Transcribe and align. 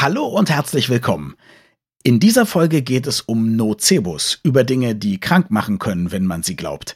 Hallo 0.00 0.26
und 0.26 0.48
herzlich 0.48 0.90
willkommen. 0.90 1.34
In 2.04 2.20
dieser 2.20 2.46
Folge 2.46 2.82
geht 2.82 3.08
es 3.08 3.20
um 3.20 3.56
Nocebos, 3.56 4.38
über 4.44 4.62
Dinge, 4.62 4.94
die 4.94 5.18
krank 5.18 5.50
machen 5.50 5.80
können, 5.80 6.12
wenn 6.12 6.24
man 6.24 6.44
sie 6.44 6.54
glaubt. 6.54 6.94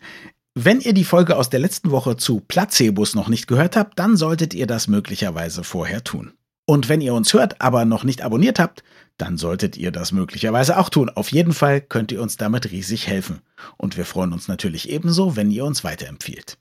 Wenn 0.54 0.80
ihr 0.80 0.92
die 0.92 1.02
Folge 1.02 1.36
aus 1.36 1.50
der 1.50 1.58
letzten 1.58 1.90
Woche 1.90 2.16
zu 2.16 2.38
Placebos 2.38 3.16
noch 3.16 3.28
nicht 3.28 3.48
gehört 3.48 3.74
habt, 3.74 3.98
dann 3.98 4.16
solltet 4.16 4.54
ihr 4.54 4.68
das 4.68 4.86
möglicherweise 4.86 5.64
vorher 5.64 6.04
tun. 6.04 6.34
Und 6.64 6.88
wenn 6.88 7.00
ihr 7.00 7.12
uns 7.12 7.34
hört, 7.34 7.60
aber 7.60 7.84
noch 7.84 8.04
nicht 8.04 8.22
abonniert 8.22 8.60
habt, 8.60 8.84
dann 9.16 9.36
solltet 9.36 9.76
ihr 9.76 9.90
das 9.90 10.12
möglicherweise 10.12 10.78
auch 10.78 10.88
tun. 10.88 11.10
Auf 11.10 11.32
jeden 11.32 11.54
Fall 11.54 11.80
könnt 11.80 12.12
ihr 12.12 12.22
uns 12.22 12.36
damit 12.36 12.70
riesig 12.70 13.08
helfen. 13.08 13.40
Und 13.78 13.96
wir 13.96 14.04
freuen 14.04 14.32
uns 14.32 14.46
natürlich 14.46 14.88
ebenso, 14.88 15.34
wenn 15.34 15.50
ihr 15.50 15.64
uns 15.64 15.82
weiterempfiehlt. 15.82 16.56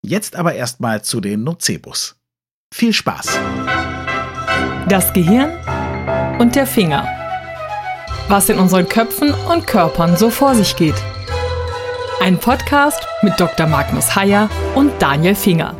Jetzt 0.00 0.36
aber 0.36 0.54
erstmal 0.54 1.04
zu 1.04 1.20
den 1.20 1.44
Nocebos. 1.44 2.16
Viel 2.72 2.94
Spaß! 2.94 3.38
Das 4.88 5.12
Gehirn 5.12 5.50
und 6.38 6.54
der 6.54 6.64
Finger. 6.64 7.04
Was 8.28 8.48
in 8.48 8.60
unseren 8.60 8.88
Köpfen 8.88 9.34
und 9.52 9.66
Körpern 9.66 10.16
so 10.16 10.30
vor 10.30 10.54
sich 10.54 10.76
geht. 10.76 10.94
Ein 12.20 12.38
Podcast 12.38 13.04
mit 13.20 13.32
Dr. 13.40 13.66
Magnus 13.66 14.14
Heyer 14.14 14.48
und 14.76 14.92
Daniel 15.00 15.34
Finger. 15.34 15.74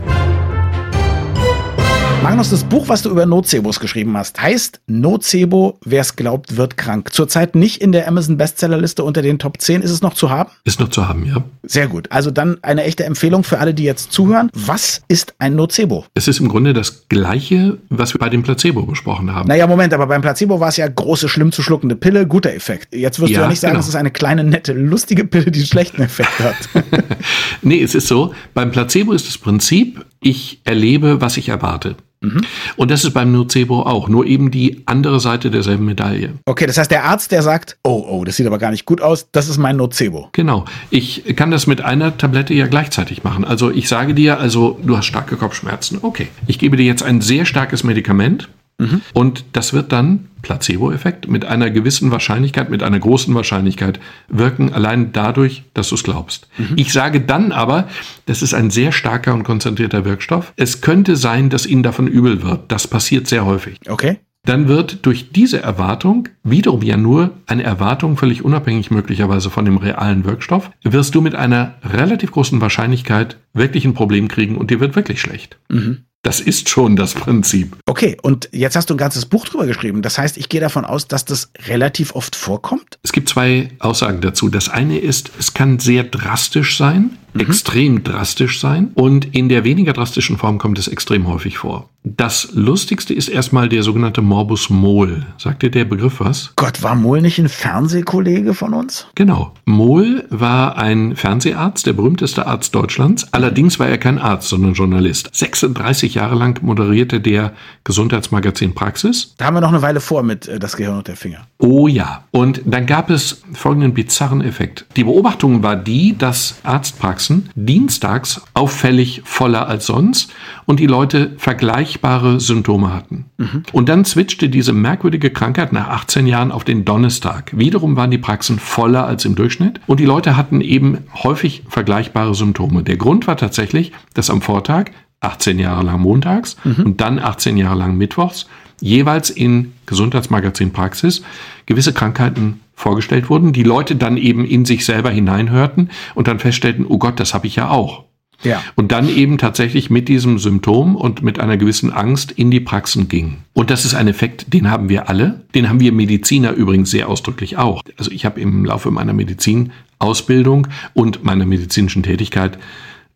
Magnus, 2.27 2.51
das 2.51 2.65
Buch, 2.65 2.89
was 2.89 3.03
du 3.03 3.11
über 3.11 3.25
Nocebos 3.25 3.79
geschrieben 3.79 4.17
hast, 4.17 4.43
heißt 4.43 4.81
Nocebo, 4.89 5.79
wer 5.85 6.01
es 6.01 6.17
glaubt, 6.17 6.57
wird 6.57 6.77
krank. 6.77 7.13
Zurzeit 7.13 7.55
nicht 7.55 7.81
in 7.81 7.93
der 7.93 8.09
Amazon 8.09 8.37
Bestsellerliste 8.37 9.05
unter 9.05 9.23
den 9.23 9.39
Top 9.39 9.61
10. 9.61 9.81
Ist 9.81 9.93
es 9.93 10.03
noch 10.03 10.13
zu 10.13 10.29
haben? 10.29 10.51
Ist 10.65 10.81
noch 10.81 10.89
zu 10.89 11.07
haben, 11.07 11.25
ja. 11.25 11.45
Sehr 11.63 11.87
gut. 11.87 12.11
Also 12.11 12.33
dann 12.33 12.59
eine 12.63 12.83
echte 12.83 13.05
Empfehlung 13.05 13.45
für 13.45 13.61
alle, 13.61 13.75
die 13.75 13.85
jetzt 13.85 14.11
zuhören. 14.11 14.51
Was 14.55 15.03
ist 15.07 15.37
ein 15.39 15.55
Nocebo? 15.55 16.05
Es 16.15 16.27
ist 16.27 16.41
im 16.41 16.49
Grunde 16.49 16.73
das 16.73 17.09
Gleiche, 17.09 17.79
was 17.91 18.13
wir 18.13 18.19
bei 18.19 18.29
dem 18.29 18.43
Placebo 18.43 18.83
besprochen 18.83 19.33
haben. 19.33 19.47
Naja, 19.47 19.69
Moment, 19.69 19.95
aber 19.95 20.09
beim 20.09 20.21
Placebo 20.21 20.59
war 20.59 20.71
es 20.71 20.79
ja 20.79 20.89
große, 20.89 21.29
schlimm 21.29 21.53
zu 21.53 21.63
schluckende 21.63 21.95
Pille, 21.95 22.27
guter 22.27 22.53
Effekt. 22.53 22.93
Jetzt 22.93 23.21
wirst 23.21 23.31
ja, 23.31 23.39
du 23.39 23.43
ja 23.45 23.49
nicht 23.51 23.61
sagen, 23.61 23.75
genau. 23.75 23.83
es 23.83 23.89
ist 23.89 23.95
eine 23.95 24.11
kleine, 24.11 24.43
nette, 24.43 24.73
lustige 24.73 25.27
Pille, 25.27 25.53
die 25.53 25.61
einen 25.61 25.69
schlechten 25.69 26.03
Effekt 26.03 26.41
hat. 26.41 26.57
nee, 27.63 27.81
es 27.81 27.95
ist 27.95 28.09
so, 28.09 28.35
beim 28.53 28.73
Placebo 28.73 29.13
ist 29.13 29.29
das 29.29 29.39
Prinzip, 29.39 30.05
ich 30.27 30.61
erlebe, 30.65 31.21
was 31.21 31.37
ich 31.37 31.49
erwarte. 31.49 31.95
Mhm. 32.21 32.41
Und 32.77 32.91
das 32.91 33.05
ist 33.05 33.13
beim 33.13 33.31
Nocebo 33.31 33.83
auch, 33.83 34.09
nur 34.09 34.27
eben 34.27 34.51
die 34.51 34.83
andere 34.87 35.21
Seite 35.21 35.51
derselben 35.51 35.85
Medaille. 35.85 36.33
Okay, 36.47 36.67
das 36.67 36.79
heißt, 36.79 36.91
der 36.91 37.05
Arzt, 37.05 37.31
der 37.31 37.43
sagt, 37.43 37.77
oh, 37.85 38.05
oh, 38.09 38.25
das 38.25 38.37
sieht 38.37 38.47
aber 38.47 38.59
gar 38.59 38.71
nicht 38.71 38.87
gut 38.87 39.01
aus, 39.01 39.29
das 39.31 39.49
ist 39.49 39.59
mein 39.59 39.77
Nocebo. 39.77 40.31
Genau. 40.33 40.65
Ich 40.91 41.25
kann 41.37 41.51
das 41.51 41.67
mit 41.67 41.83
einer 41.83 42.17
Tablette 42.17 42.55
ja 42.55 42.67
gleichzeitig 42.67 43.23
machen. 43.23 43.45
Also 43.45 43.71
ich 43.71 43.89
sage 43.89 44.15
dir, 44.15 44.41
also 44.41 44.79
du 44.83 44.97
hast 44.97 45.07
starke 45.07 45.37
Kopfschmerzen. 45.37 45.99
Okay. 46.03 46.29
Ich 46.47 46.59
gebe 46.59 46.77
dir 46.77 46.85
jetzt 46.85 47.03
ein 47.03 47.21
sehr 47.21 47.45
starkes 47.45 47.85
Medikament. 47.85 48.49
Mhm. 48.79 49.01
Und 49.15 49.45
das 49.53 49.73
wird 49.73 49.93
dann, 49.93 50.29
Placebo-Effekt, 50.43 51.29
mit 51.29 51.45
einer 51.45 51.71
gewissen 51.71 52.11
Wahrscheinlichkeit, 52.11 52.71
mit 52.71 52.83
einer 52.83 52.99
großen 52.99 53.35
Wahrscheinlichkeit 53.35 53.99
wirken, 54.29 54.73
allein 54.73 55.13
dadurch, 55.13 55.65
dass 55.75 55.89
du 55.89 55.95
es 55.95 56.03
glaubst. 56.03 56.49
Mhm. 56.59 56.75
Ich 56.77 56.93
sage 56.93 57.21
dann 57.21 57.53
aber, 57.53 57.89
das 58.27 58.43
ist 58.43 58.55
ein 58.55 58.71
sehr 58.71 58.93
starker 58.93 59.35
und 59.35 59.45
konzentrierter 59.45 60.05
Wirkstoff. 60.05 60.53
Es 60.57 60.83
könnte 60.83 61.17
sein, 61.17 61.51
dass 61.51 61.67
ihnen 61.67 61.83
davon 61.83 62.07
übel 62.07 62.43
wird. 62.43 62.71
Das 62.71 62.87
passiert 62.87 63.27
sehr 63.27 63.45
häufig. 63.45 63.81
Okay 63.89 64.19
dann 64.47 64.69
wird 64.69 65.05
durch 65.05 65.33
diese 65.33 65.61
Erwartung, 65.61 66.29
wiederum 66.43 66.83
ja 66.83 66.97
nur 66.97 67.33
eine 67.47 67.65
Erwartung, 67.65 68.17
völlig 68.17 68.45
unabhängig 68.45 68.91
möglicherweise 68.91 69.51
von 69.51 69.65
dem 69.65 69.77
realen 69.77 70.25
Wirkstoff, 70.25 70.71
wirst 70.83 71.15
du 71.15 71.21
mit 71.21 71.35
einer 71.35 71.75
relativ 71.83 72.31
großen 72.31 72.61
Wahrscheinlichkeit 72.61 73.37
wirklich 73.53 73.85
ein 73.85 73.95
Problem 73.95 74.29
kriegen 74.29 74.57
und 74.57 74.71
dir 74.71 74.81
wird 74.81 74.97
wirklich 74.97 75.21
schlecht. 75.21 75.59
Mhm. 75.69 76.06
Das 76.27 76.41
ist 76.41 76.69
schon 76.69 76.97
das 76.97 77.15
Prinzip. 77.15 77.77
Okay, 77.87 78.17
und 78.21 78.49
jetzt 78.51 78.75
hast 78.75 78.91
du 78.91 78.95
ein 78.95 78.99
ganzes 78.99 79.27
Buch 79.27 79.47
drüber 79.47 79.65
geschrieben. 79.65 80.03
Das 80.03 80.19
heißt, 80.19 80.39
ich 80.39 80.49
gehe 80.49 80.61
davon 80.61 80.85
aus, 80.85 81.07
dass 81.07 81.25
das 81.25 81.53
relativ 81.69 82.17
oft 82.17 82.35
vorkommt? 82.35 82.99
Es 83.05 83.13
gibt 83.13 83.29
zwei 83.29 83.69
Aussagen 83.79 84.21
dazu. 84.21 84.49
Das 84.49 84.69
eine 84.69 84.99
ist, 84.99 85.31
es 85.39 85.55
kann 85.55 85.79
sehr 85.79 86.03
drastisch 86.03 86.79
sein, 86.79 87.17
mhm. 87.37 87.43
extrem 87.43 88.03
drastisch 88.03 88.61
sein 88.61 88.91
und 88.95 89.35
in 89.35 89.49
der 89.49 89.65
weniger 89.65 89.93
drastischen 89.93 90.39
Form 90.39 90.59
kommt 90.59 90.79
es 90.79 90.89
extrem 90.89 91.27
häufig 91.27 91.59
vor. 91.59 91.89
Das 92.09 92.51
lustigste 92.53 93.15
ist 93.15 93.29
erstmal 93.29 93.69
der 93.69 93.83
sogenannte 93.83 94.23
Morbus 94.23 94.71
Mohl. 94.71 95.27
Sagt 95.39 95.65
dir 95.65 95.73
der 95.73 95.85
Begriff 95.85 96.21
was? 96.21 96.53
Gott, 96.55 96.85
war 96.85 96.95
Mohl 96.95 97.21
nicht 97.21 97.41
ein 97.41 97.49
Fernsehkollege 97.49 98.55
von 98.55 98.75
uns? 98.75 99.09
Genau. 99.17 99.55
Mohl 99.65 100.25
war 100.31 100.79
ein 100.79 101.17
Fernseharzt, 101.17 101.85
der 101.85 101.95
berühmteste 101.95 102.47
Arzt 102.47 102.77
Deutschlands. 102.77 103.33
Allerdings 103.33 103.81
war 103.81 103.89
er 103.89 103.99
kein 103.99 104.21
Arzt, 104.21 104.51
sondern 104.51 104.75
Journalist. 104.75 105.31
36 105.33 106.15
Jahre 106.15 106.37
lang 106.37 106.63
moderierte 106.63 107.21
der 107.21 107.55
Gesundheitsmagazin 107.83 108.73
Praxis. 108.73 109.35
Da 109.37 109.47
haben 109.47 109.55
wir 109.55 109.61
noch 109.61 109.71
eine 109.71 109.83
Weile 109.83 110.01
vor 110.01 110.23
mit 110.23 110.47
äh, 110.47 110.61
Das 110.61 110.77
Gehirn 110.77 110.99
und 110.99 111.09
der 111.09 111.17
Finger. 111.17 111.49
Oh 111.59 111.89
ja. 111.89 112.23
Und 112.31 112.63
dann 112.67 112.87
gab 112.87 113.11
es 113.11 113.43
folgenden 113.53 113.95
bizarren 113.95 114.43
Effekt. 114.43 114.87
Die 114.95 115.03
Beobachtung 115.03 115.65
war 115.65 115.75
die, 115.75 116.17
dass 116.17 116.61
Arztpraxen 116.63 117.26
dienstags 117.55 118.43
auffällig 118.55 119.23
voller 119.25 119.69
als 119.69 119.87
sonst 119.87 120.33
und 120.65 120.81
die 120.81 120.87
Leute 120.87 121.33
vergleichbare 121.39 122.41
Symptome 122.41 122.93
hatten. 122.93 123.27
Mhm. 123.39 123.63
Und 123.73 123.89
dann 123.89 124.05
switchte 124.05 124.49
diese 124.49 124.73
merkwürdige 124.73 125.31
Krankheit 125.31 125.73
nach 125.73 125.89
18 125.89 126.27
Jahren 126.27 126.53
auf 126.53 126.65
den 126.65 126.85
Donnerstag. 126.85 127.53
Wiederum 127.57 127.97
waren 127.97 128.11
die 128.11 128.19
Praxen 128.19 128.59
voller 128.59 129.07
als 129.07 129.25
im 129.25 129.35
Durchschnitt 129.35 129.81
und 129.87 130.01
die 130.01 130.05
Leute 130.05 130.37
hatten 130.37 130.61
eben 130.61 130.99
häufig 131.23 131.63
vergleichbare 131.69 132.35
Symptome. 132.35 132.83
Der 132.83 132.97
Grund 132.97 133.27
war 133.27 133.37
tatsächlich, 133.37 133.93
dass 134.15 134.31
am 134.31 134.43
Vortag 134.43 134.87
18 135.21 135.59
Jahre 135.59 135.85
lang 135.85 136.01
montags 136.01 136.57
mhm. 136.65 136.85
und 136.85 137.01
dann 137.01 137.19
18 137.19 137.57
Jahre 137.57 137.79
lang 137.79 137.97
mittwochs 137.97 138.47
jeweils 138.81 139.31
in 139.31 139.73
Gesundheitsmagazin 139.87 140.73
Praxis 140.73 141.23
gewisse 141.65 141.93
Krankheiten 141.93 142.61
vorgestellt 142.77 143.29
wurden, 143.29 143.53
die 143.53 143.65
Leute 143.65 143.97
dann 143.97 144.17
eben 144.17 144.45
in 144.45 144.65
sich 144.65 144.85
selber 144.85 145.11
hineinhörten 145.11 145.91
und 146.15 146.29
dann 146.29 146.39
feststellten, 146.39 146.87
oh 146.87 146.99
Gott, 146.99 147.19
das 147.19 147.35
habe 147.35 147.49
ich 147.49 147.57
ja 147.57 147.71
auch. 147.71 148.05
Ja. 148.43 148.63
Und 148.75 148.93
dann 148.93 149.09
eben 149.09 149.39
tatsächlich 149.39 149.89
mit 149.89 150.09
diesem 150.09 150.39
Symptom 150.39 150.95
und 150.95 151.23
mit 151.23 151.41
einer 151.41 151.57
gewissen 151.57 151.91
Angst 151.91 152.31
in 152.33 152.51
die 152.51 152.61
Praxen 152.61 153.09
ging. 153.09 153.39
Und 153.55 153.71
das 153.71 153.87
ist 153.87 153.95
ein 153.95 154.09
Effekt, 154.09 154.53
den 154.53 154.71
haben 154.71 154.91
wir 154.91 155.09
alle. 155.09 155.41
Den 155.55 155.71
haben 155.71 155.81
wir 155.81 155.91
Mediziner 155.91 156.53
übrigens 156.53 156.91
sehr 156.91 157.09
ausdrücklich 157.09 157.57
auch. 157.57 157.83
Also 157.97 158.11
ich 158.11 158.27
habe 158.27 158.41
im 158.41 158.67
Laufe 158.67 158.91
meiner 158.91 159.15
Medizinausbildung 159.15 160.69
und 160.93 161.25
meiner 161.25 161.47
medizinischen 161.47 162.03
Tätigkeit 162.03 162.59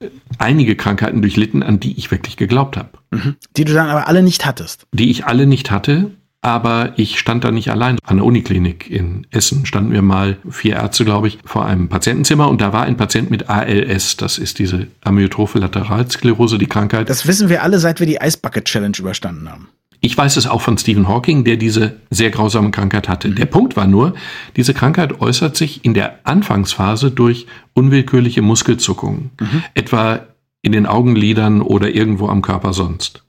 äh, 0.00 0.08
einige 0.38 0.74
Krankheiten 0.74 1.20
durchlitten, 1.20 1.62
an 1.62 1.80
die 1.80 1.98
ich 1.98 2.10
wirklich 2.10 2.38
geglaubt 2.38 2.78
habe. 2.78 2.90
Mhm. 3.10 3.36
Die 3.58 3.64
du 3.66 3.74
dann 3.74 3.90
aber 3.90 4.08
alle 4.08 4.22
nicht 4.22 4.46
hattest. 4.46 4.86
Die 4.92 5.10
ich 5.10 5.26
alle 5.26 5.46
nicht 5.46 5.70
hatte 5.70 6.12
aber 6.42 6.94
ich 6.96 7.18
stand 7.18 7.44
da 7.44 7.50
nicht 7.50 7.70
allein. 7.70 7.98
An 8.04 8.16
der 8.16 8.24
Uniklinik 8.24 8.90
in 8.90 9.26
Essen 9.30 9.66
standen 9.66 9.92
wir 9.92 10.02
mal, 10.02 10.38
vier 10.48 10.76
Ärzte, 10.76 11.04
glaube 11.04 11.28
ich, 11.28 11.38
vor 11.44 11.66
einem 11.66 11.88
Patientenzimmer 11.88 12.48
und 12.48 12.60
da 12.60 12.72
war 12.72 12.84
ein 12.84 12.96
Patient 12.96 13.30
mit 13.30 13.50
ALS. 13.50 14.16
Das 14.16 14.38
ist 14.38 14.58
diese 14.58 14.86
amyotrophe 15.02 15.58
Lateralsklerose, 15.58 16.58
die 16.58 16.66
Krankheit. 16.66 17.10
Das 17.10 17.26
wissen 17.26 17.48
wir 17.48 17.62
alle, 17.62 17.78
seit 17.78 18.00
wir 18.00 18.06
die 18.06 18.18
Ice 18.22 18.38
Bucket 18.40 18.64
Challenge 18.64 18.96
überstanden 18.98 19.50
haben. 19.50 19.68
Ich 20.02 20.16
weiß 20.16 20.38
es 20.38 20.46
auch 20.46 20.62
von 20.62 20.78
Stephen 20.78 21.08
Hawking, 21.08 21.44
der 21.44 21.58
diese 21.58 21.96
sehr 22.08 22.30
grausame 22.30 22.70
Krankheit 22.70 23.08
hatte. 23.08 23.28
Mhm. 23.28 23.34
Der 23.34 23.44
Punkt 23.44 23.76
war 23.76 23.86
nur, 23.86 24.14
diese 24.56 24.72
Krankheit 24.72 25.20
äußert 25.20 25.56
sich 25.56 25.84
in 25.84 25.92
der 25.92 26.20
Anfangsphase 26.24 27.10
durch 27.10 27.46
unwillkürliche 27.74 28.40
Muskelzuckungen, 28.40 29.30
mhm. 29.38 29.62
etwa 29.74 30.26
in 30.62 30.72
den 30.72 30.86
Augenlidern 30.86 31.60
oder 31.60 31.90
irgendwo 31.90 32.28
am 32.28 32.40
Körper 32.40 32.72
sonst. 32.72 33.24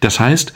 Das 0.00 0.20
heißt, 0.20 0.52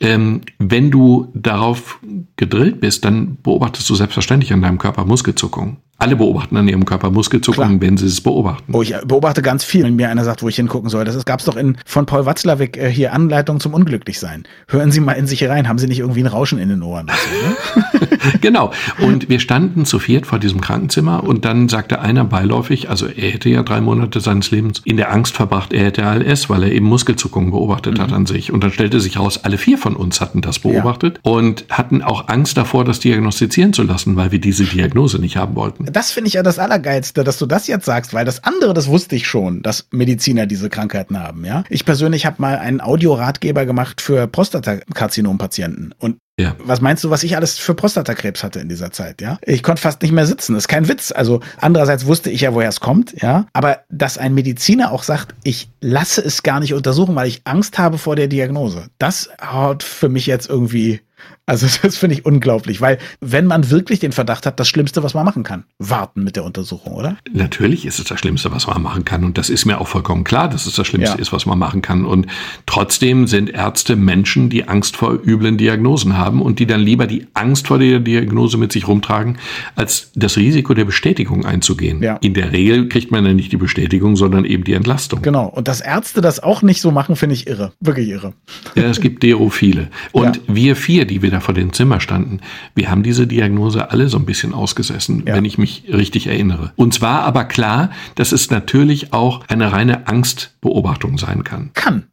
ähm, 0.00 0.42
wenn 0.58 0.90
du 0.90 1.30
darauf 1.34 1.98
gedrillt 2.36 2.80
bist, 2.80 3.04
dann 3.04 3.38
beobachtest 3.42 3.88
du 3.88 3.94
selbstverständlich 3.94 4.52
an 4.52 4.62
deinem 4.62 4.78
Körper 4.78 5.04
Muskelzuckungen. 5.04 5.78
Alle 5.98 6.16
beobachten 6.16 6.56
an 6.58 6.68
ihrem 6.68 6.84
Körper 6.84 7.10
Muskelzuckungen, 7.10 7.80
wenn 7.80 7.96
sie 7.96 8.06
es 8.06 8.20
beobachten. 8.20 8.74
Oh, 8.74 8.82
ich 8.82 8.94
beobachte 9.06 9.40
ganz 9.40 9.64
viel, 9.64 9.84
wenn 9.84 9.96
mir 9.96 10.10
einer 10.10 10.24
sagt, 10.24 10.42
wo 10.42 10.48
ich 10.48 10.56
hingucken 10.56 10.90
soll. 10.90 11.04
Das 11.04 11.24
gab 11.24 11.40
es 11.40 11.46
doch 11.46 11.56
in, 11.56 11.78
von 11.86 12.04
Paul 12.04 12.26
Watzlawick 12.26 12.76
äh, 12.76 12.90
hier 12.90 13.14
Anleitung 13.14 13.60
zum 13.60 13.72
Unglücklichsein. 13.72 14.44
Hören 14.68 14.92
Sie 14.92 15.00
mal 15.00 15.12
in 15.12 15.26
sich 15.26 15.48
rein, 15.48 15.68
haben 15.68 15.78
Sie 15.78 15.86
nicht 15.86 16.00
irgendwie 16.00 16.20
ein 16.22 16.26
Rauschen 16.26 16.58
in 16.58 16.68
den 16.68 16.82
Ohren? 16.82 17.06
So, 17.08 17.98
ne? 17.98 18.08
genau. 18.42 18.72
Und 19.00 19.30
wir 19.30 19.40
standen 19.40 19.86
zu 19.86 19.98
viert 19.98 20.26
vor 20.26 20.38
diesem 20.38 20.60
Krankenzimmer 20.60 21.24
und 21.24 21.46
dann 21.46 21.70
sagte 21.70 22.00
einer 22.00 22.24
beiläufig, 22.24 22.90
also 22.90 23.06
er 23.06 23.30
hätte 23.30 23.48
ja 23.48 23.62
drei 23.62 23.80
Monate 23.80 24.20
seines 24.20 24.50
Lebens 24.50 24.82
in 24.84 24.98
der 24.98 25.10
Angst 25.10 25.34
verbracht, 25.34 25.72
er 25.72 25.86
hätte 25.86 26.04
ALS, 26.04 26.50
weil 26.50 26.62
er 26.64 26.72
eben 26.72 26.86
Muskelzuckungen 26.86 27.52
beobachtet 27.52 27.96
mhm. 27.96 28.02
hat 28.02 28.12
an 28.12 28.26
sich. 28.26 28.52
Und 28.52 28.62
dann 28.62 28.70
stellte 28.70 29.00
sich 29.00 29.18
raus, 29.18 29.40
alle 29.44 29.56
vier 29.56 29.78
von 29.78 29.96
uns 29.96 30.20
hatten 30.20 30.42
das 30.42 30.58
beobachtet 30.58 31.20
ja. 31.24 31.32
und 31.32 31.64
hatten 31.70 32.02
auch 32.02 32.28
Angst 32.28 32.58
davor, 32.58 32.84
das 32.84 33.00
diagnostizieren 33.00 33.72
zu 33.72 33.82
lassen, 33.82 34.16
weil 34.16 34.30
wir 34.30 34.40
diese 34.40 34.64
Diagnose 34.64 35.18
nicht 35.18 35.38
haben 35.38 35.54
wollten. 35.56 35.85
Das 35.92 36.10
finde 36.12 36.28
ich 36.28 36.34
ja 36.34 36.42
das 36.42 36.58
Allergeilste, 36.58 37.24
dass 37.24 37.38
du 37.38 37.46
das 37.46 37.66
jetzt 37.66 37.84
sagst, 37.84 38.14
weil 38.14 38.24
das 38.24 38.44
andere, 38.44 38.74
das 38.74 38.88
wusste 38.88 39.16
ich 39.16 39.26
schon, 39.26 39.62
dass 39.62 39.88
Mediziner 39.90 40.46
diese 40.46 40.68
Krankheiten 40.68 41.18
haben, 41.18 41.44
ja. 41.44 41.64
Ich 41.68 41.84
persönlich 41.84 42.26
habe 42.26 42.36
mal 42.38 42.58
einen 42.58 42.80
Audioratgeber 42.80 43.66
gemacht 43.66 44.00
für 44.00 44.26
Prostatakarzinom-Patienten 44.26 45.94
und 45.98 46.18
ja. 46.38 46.54
Was 46.58 46.82
meinst 46.82 47.02
du, 47.02 47.08
was 47.08 47.22
ich 47.22 47.34
alles 47.34 47.56
für 47.56 47.74
Prostatakrebs 47.74 48.44
hatte 48.44 48.60
in 48.60 48.68
dieser 48.68 48.92
Zeit, 48.92 49.22
ja? 49.22 49.38
Ich 49.40 49.62
konnte 49.62 49.80
fast 49.80 50.02
nicht 50.02 50.12
mehr 50.12 50.26
sitzen. 50.26 50.52
Das 50.52 50.64
ist 50.64 50.68
kein 50.68 50.86
Witz. 50.86 51.10
Also 51.10 51.40
andererseits 51.62 52.04
wusste 52.04 52.28
ich 52.30 52.42
ja, 52.42 52.52
woher 52.52 52.68
es 52.68 52.80
kommt, 52.80 53.22
ja? 53.22 53.46
Aber 53.54 53.80
dass 53.88 54.18
ein 54.18 54.34
Mediziner 54.34 54.92
auch 54.92 55.02
sagt, 55.02 55.34
ich 55.44 55.70
lasse 55.80 56.20
es 56.20 56.42
gar 56.42 56.60
nicht 56.60 56.74
untersuchen, 56.74 57.14
weil 57.14 57.28
ich 57.28 57.40
Angst 57.44 57.78
habe 57.78 57.96
vor 57.96 58.16
der 58.16 58.28
Diagnose. 58.28 58.88
Das 58.98 59.30
haut 59.40 59.82
für 59.82 60.10
mich 60.10 60.26
jetzt 60.26 60.50
irgendwie 60.50 61.00
Also 61.46 61.66
das 61.82 61.96
finde 61.96 62.16
ich 62.16 62.26
unglaublich, 62.26 62.80
weil 62.80 62.98
wenn 63.20 63.46
man 63.46 63.70
wirklich 63.70 64.00
den 64.00 64.12
Verdacht 64.12 64.46
hat, 64.46 64.58
das 64.58 64.68
Schlimmste, 64.68 65.02
was 65.02 65.14
man 65.14 65.24
machen 65.24 65.44
kann, 65.44 65.64
warten 65.78 66.24
mit 66.24 66.36
der 66.36 66.44
Untersuchung, 66.44 66.94
oder? 66.94 67.16
Natürlich 67.32 67.86
ist 67.86 67.98
es 67.98 68.06
das 68.06 68.18
Schlimmste, 68.18 68.50
was 68.50 68.66
man 68.66 68.82
machen 68.82 69.04
kann. 69.04 69.24
Und 69.24 69.38
das 69.38 69.48
ist 69.48 69.64
mir 69.64 69.80
auch 69.80 69.88
vollkommen 69.88 70.24
klar, 70.24 70.48
dass 70.48 70.66
es 70.66 70.74
das 70.74 70.86
Schlimmste 70.86 71.16
ja. 71.16 71.20
ist, 71.20 71.32
was 71.32 71.46
man 71.46 71.58
machen 71.58 71.82
kann. 71.82 72.04
Und 72.04 72.26
trotzdem 72.66 73.26
sind 73.26 73.50
Ärzte 73.50 73.96
Menschen, 73.96 74.50
die 74.50 74.66
Angst 74.68 74.96
vor 74.96 75.18
üblen 75.24 75.56
Diagnosen 75.56 76.18
haben 76.18 76.42
und 76.42 76.58
die 76.58 76.66
dann 76.66 76.80
lieber 76.80 77.06
die 77.06 77.26
Angst 77.34 77.68
vor 77.68 77.78
der 77.78 78.00
Diagnose 78.00 78.58
mit 78.58 78.72
sich 78.72 78.88
rumtragen, 78.88 79.38
als 79.76 80.10
das 80.14 80.36
Risiko 80.36 80.74
der 80.74 80.84
Bestätigung 80.84 81.46
einzugehen. 81.46 82.02
Ja. 82.02 82.16
In 82.16 82.34
der 82.34 82.52
Regel 82.52 82.88
kriegt 82.88 83.12
man 83.12 83.24
ja 83.24 83.32
nicht 83.32 83.52
die 83.52 83.56
Bestätigung, 83.56 84.16
sondern 84.16 84.44
eben 84.44 84.64
die 84.64 84.72
Entlastung. 84.72 85.22
Genau. 85.22 85.46
Und 85.46 85.68
dass 85.68 85.80
Ärzte 85.80 86.20
das 86.20 86.42
auch 86.42 86.62
nicht 86.62 86.80
so 86.80 86.90
machen, 86.90 87.14
finde 87.14 87.34
ich 87.34 87.46
irre. 87.46 87.72
Wirklich 87.80 88.08
irre. 88.08 88.32
Ja, 88.74 88.84
es 88.84 89.00
gibt 89.00 89.22
Dero 89.22 89.48
viele. 89.48 89.88
Und 90.12 90.36
ja. 90.36 90.42
wir 90.48 90.76
vier, 90.76 91.04
die 91.04 91.22
wir 91.22 91.35
da 91.36 91.40
vor 91.40 91.54
dem 91.54 91.72
Zimmer 91.72 92.00
standen, 92.00 92.40
wir 92.74 92.90
haben 92.90 93.02
diese 93.02 93.26
Diagnose 93.26 93.90
alle 93.90 94.08
so 94.08 94.18
ein 94.18 94.26
bisschen 94.26 94.54
ausgesessen, 94.54 95.24
ja. 95.26 95.34
wenn 95.34 95.44
ich 95.44 95.58
mich 95.58 95.84
richtig 95.92 96.26
erinnere. 96.26 96.72
Und 96.76 96.94
zwar 96.94 97.22
aber 97.22 97.44
klar, 97.44 97.90
dass 98.14 98.32
es 98.32 98.50
natürlich 98.50 99.12
auch 99.12 99.42
eine 99.48 99.72
reine 99.72 100.06
Angstbeobachtung 100.08 101.18
sein 101.18 101.44
kann. 101.44 101.70
Kann. 101.74 102.04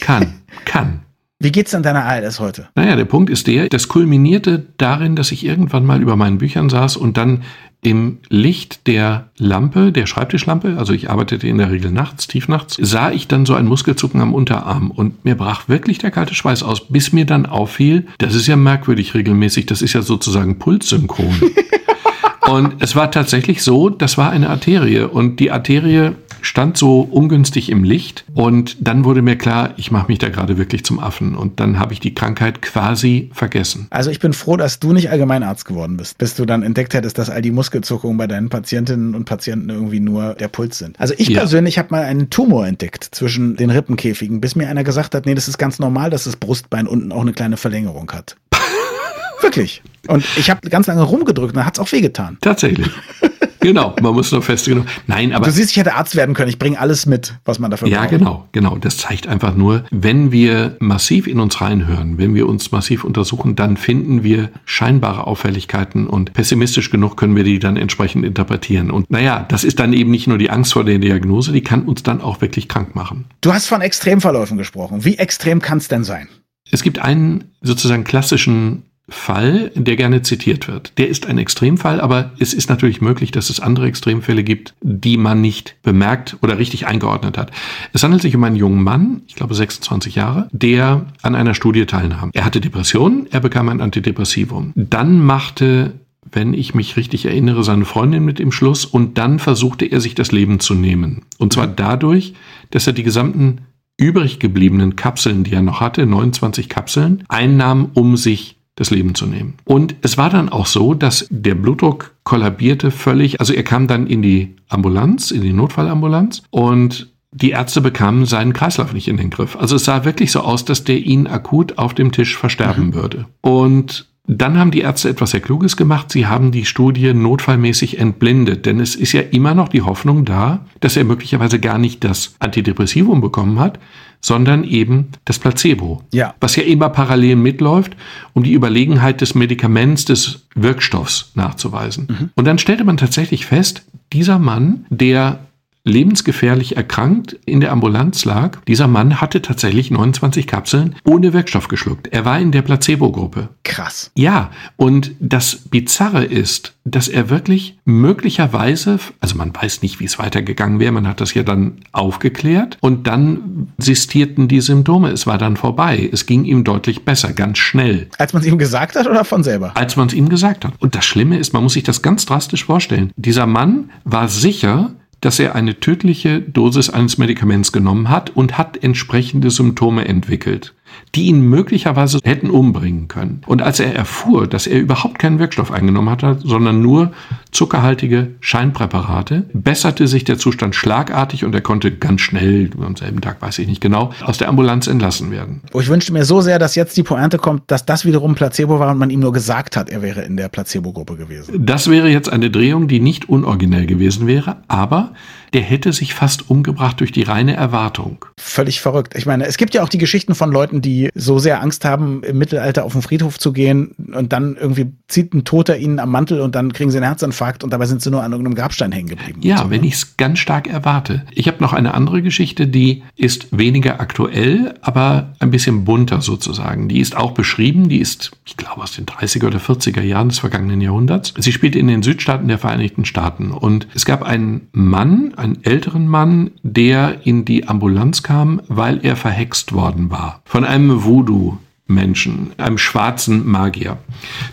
Kann. 0.00 0.40
Kann. 0.64 1.03
Wie 1.44 1.52
geht's 1.52 1.72
denn 1.72 1.82
deiner 1.82 2.06
ALS 2.06 2.40
heute? 2.40 2.68
Naja, 2.74 2.96
der 2.96 3.04
Punkt 3.04 3.28
ist 3.28 3.46
der, 3.46 3.68
das 3.68 3.88
kulminierte 3.88 4.64
darin, 4.78 5.14
dass 5.14 5.30
ich 5.30 5.44
irgendwann 5.44 5.84
mal 5.84 6.00
über 6.00 6.16
meinen 6.16 6.38
Büchern 6.38 6.70
saß 6.70 6.96
und 6.96 7.18
dann 7.18 7.42
im 7.82 8.16
Licht 8.30 8.86
der 8.86 9.28
Lampe, 9.36 9.92
der 9.92 10.06
Schreibtischlampe, 10.06 10.76
also 10.78 10.94
ich 10.94 11.10
arbeitete 11.10 11.46
in 11.46 11.58
der 11.58 11.70
Regel 11.70 11.90
nachts, 11.90 12.28
tiefnachts, 12.28 12.78
sah 12.80 13.10
ich 13.10 13.28
dann 13.28 13.44
so 13.44 13.52
ein 13.52 13.66
Muskelzucken 13.66 14.22
am 14.22 14.32
Unterarm 14.32 14.90
und 14.90 15.26
mir 15.26 15.34
brach 15.34 15.68
wirklich 15.68 15.98
der 15.98 16.10
kalte 16.10 16.34
Schweiß 16.34 16.62
aus, 16.62 16.88
bis 16.88 17.12
mir 17.12 17.26
dann 17.26 17.44
auffiel, 17.44 18.06
das 18.16 18.34
ist 18.34 18.46
ja 18.46 18.56
merkwürdig 18.56 19.12
regelmäßig, 19.12 19.66
das 19.66 19.82
ist 19.82 19.92
ja 19.92 20.00
sozusagen 20.00 20.58
pulssynchron. 20.58 21.42
und 22.48 22.76
es 22.78 22.96
war 22.96 23.10
tatsächlich 23.10 23.62
so, 23.62 23.90
das 23.90 24.16
war 24.16 24.30
eine 24.30 24.48
Arterie 24.48 25.00
und 25.00 25.40
die 25.40 25.50
Arterie 25.50 26.12
stand 26.44 26.76
so 26.76 27.00
ungünstig 27.00 27.70
im 27.70 27.84
Licht 27.84 28.24
und 28.34 28.76
dann 28.80 29.04
wurde 29.04 29.22
mir 29.22 29.36
klar, 29.36 29.74
ich 29.76 29.90
mache 29.90 30.08
mich 30.08 30.18
da 30.18 30.28
gerade 30.28 30.58
wirklich 30.58 30.84
zum 30.84 30.98
Affen 30.98 31.34
und 31.34 31.58
dann 31.58 31.78
habe 31.78 31.92
ich 31.92 32.00
die 32.00 32.14
Krankheit 32.14 32.62
quasi 32.62 33.30
vergessen. 33.32 33.86
Also 33.90 34.10
ich 34.10 34.20
bin 34.20 34.32
froh, 34.32 34.56
dass 34.56 34.78
du 34.78 34.92
nicht 34.92 35.10
Allgemeinarzt 35.10 35.64
geworden 35.64 35.96
bist, 35.96 36.18
bis 36.18 36.34
du 36.34 36.44
dann 36.44 36.62
entdeckt 36.62 36.94
hättest, 36.94 37.18
dass 37.18 37.30
all 37.30 37.42
die 37.42 37.50
Muskelzuckungen 37.50 38.18
bei 38.18 38.26
deinen 38.26 38.50
Patientinnen 38.50 39.14
und 39.14 39.24
Patienten 39.24 39.70
irgendwie 39.70 40.00
nur 40.00 40.34
der 40.34 40.48
Puls 40.48 40.78
sind. 40.78 41.00
Also 41.00 41.14
ich 41.16 41.28
ja. 41.28 41.38
persönlich 41.38 41.78
habe 41.78 41.88
mal 41.90 42.02
einen 42.02 42.30
Tumor 42.30 42.66
entdeckt 42.66 43.08
zwischen 43.12 43.56
den 43.56 43.70
Rippenkäfigen, 43.70 44.40
bis 44.40 44.54
mir 44.54 44.68
einer 44.68 44.84
gesagt 44.84 45.14
hat, 45.14 45.26
nee, 45.26 45.34
das 45.34 45.48
ist 45.48 45.58
ganz 45.58 45.78
normal, 45.78 46.10
dass 46.10 46.24
das 46.24 46.36
Brustbein 46.36 46.86
unten 46.86 47.10
auch 47.12 47.22
eine 47.22 47.32
kleine 47.32 47.56
Verlängerung 47.56 48.10
hat. 48.12 48.36
Wirklich. 49.40 49.82
Und 50.08 50.24
ich 50.36 50.50
habe 50.50 50.68
ganz 50.68 50.86
lange 50.86 51.02
rumgedrückt 51.02 51.52
und 51.52 51.56
dann 51.56 51.66
hat 51.66 51.78
es 51.78 51.80
auch 51.80 51.90
wehgetan. 51.90 52.36
Tatsächlich. 52.40 52.90
genau, 53.68 53.94
man 54.00 54.14
muss 54.14 54.28
fest 54.28 54.66
genug. 54.66 54.86
Nein, 55.06 55.32
aber. 55.32 55.46
Du 55.46 55.52
siehst, 55.52 55.70
ich 55.70 55.76
hätte 55.76 55.94
Arzt 55.94 56.16
werden 56.16 56.34
können. 56.34 56.48
Ich 56.48 56.58
bringe 56.58 56.78
alles 56.78 57.06
mit, 57.06 57.34
was 57.44 57.58
man 57.58 57.70
dafür 57.70 57.88
ja, 57.88 58.00
braucht. 58.00 58.12
Ja, 58.12 58.18
genau, 58.18 58.48
genau. 58.52 58.76
Das 58.76 58.96
zeigt 58.96 59.26
einfach 59.26 59.54
nur, 59.54 59.84
wenn 59.90 60.32
wir 60.32 60.76
massiv 60.80 61.26
in 61.26 61.40
uns 61.40 61.60
reinhören, 61.60 62.18
wenn 62.18 62.34
wir 62.34 62.48
uns 62.48 62.72
massiv 62.72 63.04
untersuchen, 63.04 63.56
dann 63.56 63.76
finden 63.76 64.22
wir 64.22 64.50
scheinbare 64.64 65.26
Auffälligkeiten 65.26 66.06
und 66.06 66.32
pessimistisch 66.32 66.90
genug 66.90 67.16
können 67.16 67.36
wir 67.36 67.44
die 67.44 67.58
dann 67.58 67.76
entsprechend 67.76 68.24
interpretieren. 68.24 68.90
Und 68.90 69.10
naja, 69.10 69.44
das 69.48 69.64
ist 69.64 69.80
dann 69.80 69.92
eben 69.92 70.10
nicht 70.10 70.26
nur 70.26 70.38
die 70.38 70.50
Angst 70.50 70.72
vor 70.72 70.84
der 70.84 70.98
Diagnose, 70.98 71.52
die 71.52 71.62
kann 71.62 71.82
uns 71.82 72.02
dann 72.02 72.20
auch 72.20 72.40
wirklich 72.40 72.68
krank 72.68 72.94
machen. 72.94 73.26
Du 73.40 73.52
hast 73.52 73.66
von 73.66 73.80
Extremverläufen 73.80 74.56
gesprochen. 74.56 75.04
Wie 75.04 75.16
extrem 75.18 75.60
kann 75.60 75.78
es 75.78 75.88
denn 75.88 76.04
sein? 76.04 76.28
Es 76.70 76.82
gibt 76.82 76.98
einen 76.98 77.52
sozusagen 77.62 78.04
klassischen 78.04 78.84
Fall, 79.08 79.70
der 79.74 79.96
gerne 79.96 80.22
zitiert 80.22 80.66
wird. 80.66 80.96
Der 80.96 81.08
ist 81.08 81.26
ein 81.26 81.36
Extremfall, 81.36 82.00
aber 82.00 82.32
es 82.38 82.54
ist 82.54 82.70
natürlich 82.70 83.02
möglich, 83.02 83.30
dass 83.30 83.50
es 83.50 83.60
andere 83.60 83.86
Extremfälle 83.86 84.44
gibt, 84.44 84.74
die 84.80 85.18
man 85.18 85.42
nicht 85.42 85.76
bemerkt 85.82 86.38
oder 86.40 86.58
richtig 86.58 86.86
eingeordnet 86.86 87.36
hat. 87.36 87.50
Es 87.92 88.02
handelt 88.02 88.22
sich 88.22 88.34
um 88.34 88.44
einen 88.44 88.56
jungen 88.56 88.82
Mann, 88.82 89.22
ich 89.26 89.34
glaube 89.34 89.54
26 89.54 90.14
Jahre, 90.14 90.48
der 90.52 91.04
an 91.20 91.34
einer 91.34 91.54
Studie 91.54 91.84
teilnahm. 91.84 92.30
Er 92.32 92.46
hatte 92.46 92.62
Depressionen, 92.62 93.26
er 93.30 93.40
bekam 93.40 93.68
ein 93.68 93.82
Antidepressivum. 93.82 94.72
Dann 94.74 95.20
machte 95.20 95.92
wenn 96.32 96.54
ich 96.54 96.74
mich 96.74 96.96
richtig 96.96 97.26
erinnere, 97.26 97.62
seine 97.62 97.84
Freundin 97.84 98.24
mit 98.24 98.40
im 98.40 98.50
Schluss 98.50 98.84
und 98.84 99.18
dann 99.18 99.38
versuchte 99.38 99.84
er 99.84 100.00
sich 100.00 100.14
das 100.14 100.32
Leben 100.32 100.58
zu 100.58 100.74
nehmen. 100.74 101.22
Und 101.38 101.52
zwar 101.52 101.66
dadurch, 101.66 102.34
dass 102.70 102.86
er 102.86 102.92
die 102.92 103.02
gesamten 103.02 103.60
übrig 103.96 104.40
gebliebenen 104.40 104.96
Kapseln, 104.96 105.44
die 105.44 105.52
er 105.52 105.62
noch 105.62 105.80
hatte, 105.80 106.04
29 106.04 106.68
Kapseln, 106.68 107.24
einnahm, 107.28 107.90
um 107.94 108.16
sich 108.16 108.56
das 108.76 108.90
Leben 108.90 109.14
zu 109.14 109.26
nehmen. 109.26 109.54
Und 109.64 109.94
es 110.02 110.18
war 110.18 110.30
dann 110.30 110.48
auch 110.48 110.66
so, 110.66 110.94
dass 110.94 111.26
der 111.30 111.54
Blutdruck 111.54 112.14
kollabierte 112.24 112.90
völlig. 112.90 113.40
Also 113.40 113.52
er 113.52 113.62
kam 113.62 113.86
dann 113.86 114.06
in 114.06 114.22
die 114.22 114.56
Ambulanz, 114.68 115.30
in 115.30 115.42
die 115.42 115.52
Notfallambulanz 115.52 116.42
und 116.50 117.12
die 117.30 117.50
Ärzte 117.50 117.80
bekamen 117.80 118.26
seinen 118.26 118.52
Kreislauf 118.52 118.92
nicht 118.92 119.08
in 119.08 119.16
den 119.16 119.30
Griff. 119.30 119.56
Also 119.56 119.76
es 119.76 119.84
sah 119.84 120.04
wirklich 120.04 120.30
so 120.30 120.40
aus, 120.40 120.64
dass 120.64 120.84
der 120.84 120.98
ihn 120.98 121.26
akut 121.26 121.78
auf 121.78 121.94
dem 121.94 122.12
Tisch 122.12 122.36
versterben 122.36 122.86
mhm. 122.86 122.94
würde. 122.94 123.26
Und 123.40 124.08
dann 124.26 124.58
haben 124.58 124.70
die 124.70 124.80
Ärzte 124.80 125.10
etwas 125.10 125.32
sehr 125.32 125.40
Kluges 125.40 125.76
gemacht. 125.76 126.10
Sie 126.10 126.26
haben 126.26 126.50
die 126.50 126.64
Studie 126.64 127.12
notfallmäßig 127.12 127.98
entblindet, 127.98 128.64
denn 128.64 128.80
es 128.80 128.94
ist 128.94 129.12
ja 129.12 129.20
immer 129.20 129.54
noch 129.54 129.68
die 129.68 129.82
Hoffnung 129.82 130.24
da, 130.24 130.64
dass 130.80 130.96
er 130.96 131.04
möglicherweise 131.04 131.60
gar 131.60 131.76
nicht 131.76 132.04
das 132.04 132.34
Antidepressivum 132.38 133.20
bekommen 133.20 133.58
hat, 133.58 133.78
sondern 134.24 134.64
eben 134.64 135.08
das 135.26 135.38
Placebo. 135.38 136.02
Ja. 136.10 136.34
Was 136.40 136.56
ja 136.56 136.62
immer 136.62 136.88
parallel 136.88 137.36
mitläuft, 137.36 137.94
um 138.32 138.42
die 138.42 138.54
Überlegenheit 138.54 139.20
des 139.20 139.34
Medikaments, 139.34 140.06
des 140.06 140.46
Wirkstoffs 140.54 141.32
nachzuweisen. 141.34 142.08
Mhm. 142.08 142.30
Und 142.34 142.46
dann 142.46 142.56
stellte 142.56 142.84
man 142.84 142.96
tatsächlich 142.96 143.44
fest, 143.44 143.84
dieser 144.14 144.38
Mann, 144.38 144.86
der 144.88 145.40
lebensgefährlich 145.84 146.76
erkrankt 146.76 147.38
in 147.44 147.60
der 147.60 147.70
Ambulanz 147.72 148.24
lag. 148.24 148.58
Dieser 148.66 148.88
Mann 148.88 149.20
hatte 149.20 149.42
tatsächlich 149.42 149.90
29 149.90 150.46
Kapseln 150.46 150.96
ohne 151.04 151.32
Wirkstoff 151.32 151.68
geschluckt. 151.68 152.08
Er 152.08 152.24
war 152.24 152.40
in 152.40 152.52
der 152.52 152.62
Placebo-Gruppe. 152.62 153.50
Krass. 153.62 154.10
Ja, 154.16 154.50
und 154.76 155.12
das 155.20 155.56
Bizarre 155.56 156.24
ist, 156.24 156.74
dass 156.84 157.08
er 157.08 157.30
wirklich 157.30 157.78
möglicherweise, 157.84 158.98
also 159.20 159.36
man 159.36 159.54
weiß 159.54 159.82
nicht, 159.82 160.00
wie 160.00 160.04
es 160.04 160.18
weitergegangen 160.18 160.80
wäre, 160.80 160.92
man 160.92 161.06
hat 161.06 161.20
das 161.20 161.34
ja 161.34 161.42
dann 161.42 161.80
aufgeklärt 161.92 162.78
und 162.80 163.06
dann 163.06 163.72
sistierten 163.78 164.48
die 164.48 164.60
Symptome. 164.60 165.10
Es 165.10 165.26
war 165.26 165.38
dann 165.38 165.56
vorbei. 165.56 166.08
Es 166.12 166.26
ging 166.26 166.44
ihm 166.44 166.64
deutlich 166.64 167.04
besser, 167.04 167.32
ganz 167.32 167.58
schnell. 167.58 168.08
Als 168.18 168.32
man 168.32 168.42
es 168.42 168.48
ihm 168.48 168.58
gesagt 168.58 168.96
hat 168.96 169.06
oder 169.06 169.24
von 169.24 169.42
selber? 169.42 169.72
Als 169.76 169.96
man 169.96 170.08
es 170.08 170.14
ihm 170.14 170.28
gesagt 170.28 170.64
hat. 170.64 170.72
Und 170.78 170.94
das 170.94 171.04
Schlimme 171.04 171.38
ist, 171.38 171.52
man 171.52 171.62
muss 171.62 171.74
sich 171.74 171.82
das 171.82 172.02
ganz 172.02 172.26
drastisch 172.26 172.64
vorstellen. 172.64 173.12
Dieser 173.16 173.46
Mann 173.46 173.90
war 174.04 174.28
sicher, 174.28 174.92
dass 175.24 175.38
er 175.38 175.54
eine 175.54 175.80
tödliche 175.80 176.42
Dosis 176.42 176.90
eines 176.90 177.16
Medikaments 177.16 177.72
genommen 177.72 178.10
hat 178.10 178.30
und 178.36 178.58
hat 178.58 178.82
entsprechende 178.82 179.50
Symptome 179.50 180.06
entwickelt 180.06 180.74
die 181.14 181.26
ihn 181.26 181.40
möglicherweise 181.40 182.18
hätten 182.24 182.50
umbringen 182.50 183.08
können. 183.08 183.42
Und 183.46 183.62
als 183.62 183.80
er 183.80 183.94
erfuhr, 183.94 184.46
dass 184.46 184.66
er 184.66 184.80
überhaupt 184.80 185.18
keinen 185.18 185.38
Wirkstoff 185.38 185.70
eingenommen 185.70 186.10
hatte, 186.10 186.38
sondern 186.42 186.82
nur 186.82 187.12
zuckerhaltige 187.52 188.32
Scheinpräparate, 188.40 189.44
besserte 189.52 190.08
sich 190.08 190.24
der 190.24 190.38
Zustand 190.38 190.74
schlagartig 190.74 191.44
und 191.44 191.54
er 191.54 191.60
konnte 191.60 191.92
ganz 191.92 192.20
schnell, 192.20 192.70
am 192.80 192.96
selben 192.96 193.20
Tag 193.20 193.40
weiß 193.40 193.58
ich 193.60 193.68
nicht 193.68 193.80
genau, 193.80 194.10
aus 194.24 194.38
der 194.38 194.48
Ambulanz 194.48 194.86
entlassen 194.86 195.30
werden. 195.30 195.62
Oh, 195.72 195.80
ich 195.80 195.88
wünschte 195.88 196.12
mir 196.12 196.24
so 196.24 196.40
sehr, 196.40 196.58
dass 196.58 196.74
jetzt 196.74 196.96
die 196.96 197.02
Pointe 197.02 197.38
kommt, 197.38 197.62
dass 197.68 197.86
das 197.86 198.04
wiederum 198.04 198.34
Placebo 198.34 198.78
war 198.78 198.90
und 198.90 198.98
man 198.98 199.10
ihm 199.10 199.20
nur 199.20 199.32
gesagt 199.32 199.76
hat, 199.76 199.88
er 199.88 200.02
wäre 200.02 200.22
in 200.22 200.36
der 200.36 200.48
Placebo-Gruppe 200.48 201.16
gewesen. 201.16 201.64
Das 201.64 201.88
wäre 201.88 202.08
jetzt 202.08 202.32
eine 202.32 202.50
Drehung, 202.50 202.88
die 202.88 203.00
nicht 203.00 203.28
unoriginell 203.28 203.86
gewesen 203.86 204.26
wäre, 204.26 204.56
aber 204.68 205.12
der 205.54 205.62
hätte 205.62 205.92
sich 205.92 206.14
fast 206.14 206.50
umgebracht 206.50 206.98
durch 206.98 207.12
die 207.12 207.22
reine 207.22 207.54
Erwartung. 207.54 208.24
Völlig 208.36 208.80
verrückt. 208.80 209.14
Ich 209.16 209.24
meine, 209.24 209.46
es 209.46 209.56
gibt 209.56 209.72
ja 209.72 209.84
auch 209.84 209.88
die 209.88 209.98
Geschichten 209.98 210.34
von 210.34 210.50
Leuten, 210.50 210.82
die 210.82 211.10
so 211.14 211.38
sehr 211.38 211.62
Angst 211.62 211.84
haben, 211.84 212.24
im 212.24 212.38
Mittelalter 212.38 212.84
auf 212.84 212.92
den 212.92 213.02
Friedhof 213.02 213.38
zu 213.38 213.52
gehen 213.52 213.94
und 214.12 214.32
dann 214.32 214.56
irgendwie 214.56 214.92
zieht 215.06 215.32
ein 215.32 215.44
Toter 215.44 215.78
ihnen 215.78 216.00
am 216.00 216.10
Mantel 216.10 216.40
und 216.40 216.56
dann 216.56 216.72
kriegen 216.72 216.90
sie 216.90 216.96
einen 216.96 217.06
Herzinfarkt 217.06 217.62
und 217.62 217.72
dabei 217.72 217.86
sind 217.86 218.02
sie 218.02 218.10
nur 218.10 218.24
an 218.24 218.32
irgendeinem 218.32 218.56
Grabstein 218.56 218.90
hängen 218.90 219.08
geblieben. 219.08 219.40
Ja, 219.42 219.58
so, 219.58 219.70
wenn 219.70 219.82
ne? 219.82 219.86
ich 219.86 219.94
es 219.94 220.16
ganz 220.16 220.40
stark 220.40 220.66
erwarte. 220.66 221.24
Ich 221.32 221.46
habe 221.46 221.58
noch 221.60 221.72
eine 221.72 221.94
andere 221.94 222.20
Geschichte, 222.20 222.66
die 222.66 223.04
ist 223.14 223.56
weniger 223.56 224.00
aktuell, 224.00 224.74
aber 224.82 225.34
ein 225.38 225.52
bisschen 225.52 225.84
bunter 225.84 226.20
sozusagen. 226.20 226.88
Die 226.88 226.98
ist 226.98 227.16
auch 227.16 227.30
beschrieben, 227.30 227.88
die 227.88 227.98
ist, 227.98 228.32
ich 228.44 228.56
glaube, 228.56 228.82
aus 228.82 228.92
den 228.92 229.06
30er 229.06 229.46
oder 229.46 229.58
40er 229.58 230.02
Jahren 230.02 230.30
des 230.30 230.40
vergangenen 230.40 230.80
Jahrhunderts. 230.80 231.32
Sie 231.38 231.52
spielt 231.52 231.76
in 231.76 231.86
den 231.86 232.02
Südstaaten 232.02 232.48
der 232.48 232.58
Vereinigten 232.58 233.04
Staaten 233.04 233.52
und 233.52 233.86
es 233.94 234.04
gab 234.04 234.24
einen 234.24 234.68
Mann, 234.72 235.32
einen 235.44 235.62
älteren 235.62 236.08
Mann, 236.08 236.50
der 236.62 237.24
in 237.24 237.44
die 237.44 237.68
Ambulanz 237.68 238.22
kam, 238.22 238.60
weil 238.68 239.04
er 239.04 239.16
verhext 239.16 239.72
worden 239.72 240.10
war. 240.10 240.42
Von 240.44 240.64
einem 240.64 241.04
Voodoo. 241.04 241.58
Menschen, 241.86 242.52
einem 242.56 242.78
schwarzen 242.78 243.46
Magier. 243.46 243.98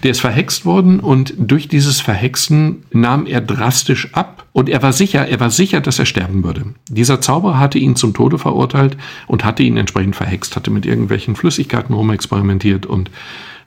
Der 0.04 0.12
ist 0.12 0.20
verhext 0.20 0.66
worden 0.66 1.00
und 1.00 1.34
durch 1.38 1.70
dieses 1.70 2.02
Verhexen 2.02 2.84
nahm 2.92 3.26
er 3.26 3.40
drastisch 3.40 4.14
ab 4.14 4.48
und 4.52 4.68
er 4.68 4.84
war 4.84 4.92
sicher, 4.92 5.26
er 5.30 5.40
war 5.40 5.50
sicher, 5.50 5.80
dass 5.80 5.98
er 5.98 6.06
sterben 6.06 6.44
würde. 6.44 6.66
Dieser 6.90 7.22
Zauberer 7.22 7.58
hatte 7.58 7.80
ihn 7.80 7.96
zum 7.96 8.14
Tode 8.14 8.38
verurteilt 8.38 8.98
und 9.28 9.46
hatte 9.46 9.64
ihn 9.64 9.78
entsprechend 9.78 10.18
verhext, 10.18 10.58
hatte 10.58 10.72
mit 10.72 10.86
irgendwelchen 10.86 11.38
Flüssigkeiten 11.38 11.96
rumexperimentiert 11.96 12.86
und 12.86 13.10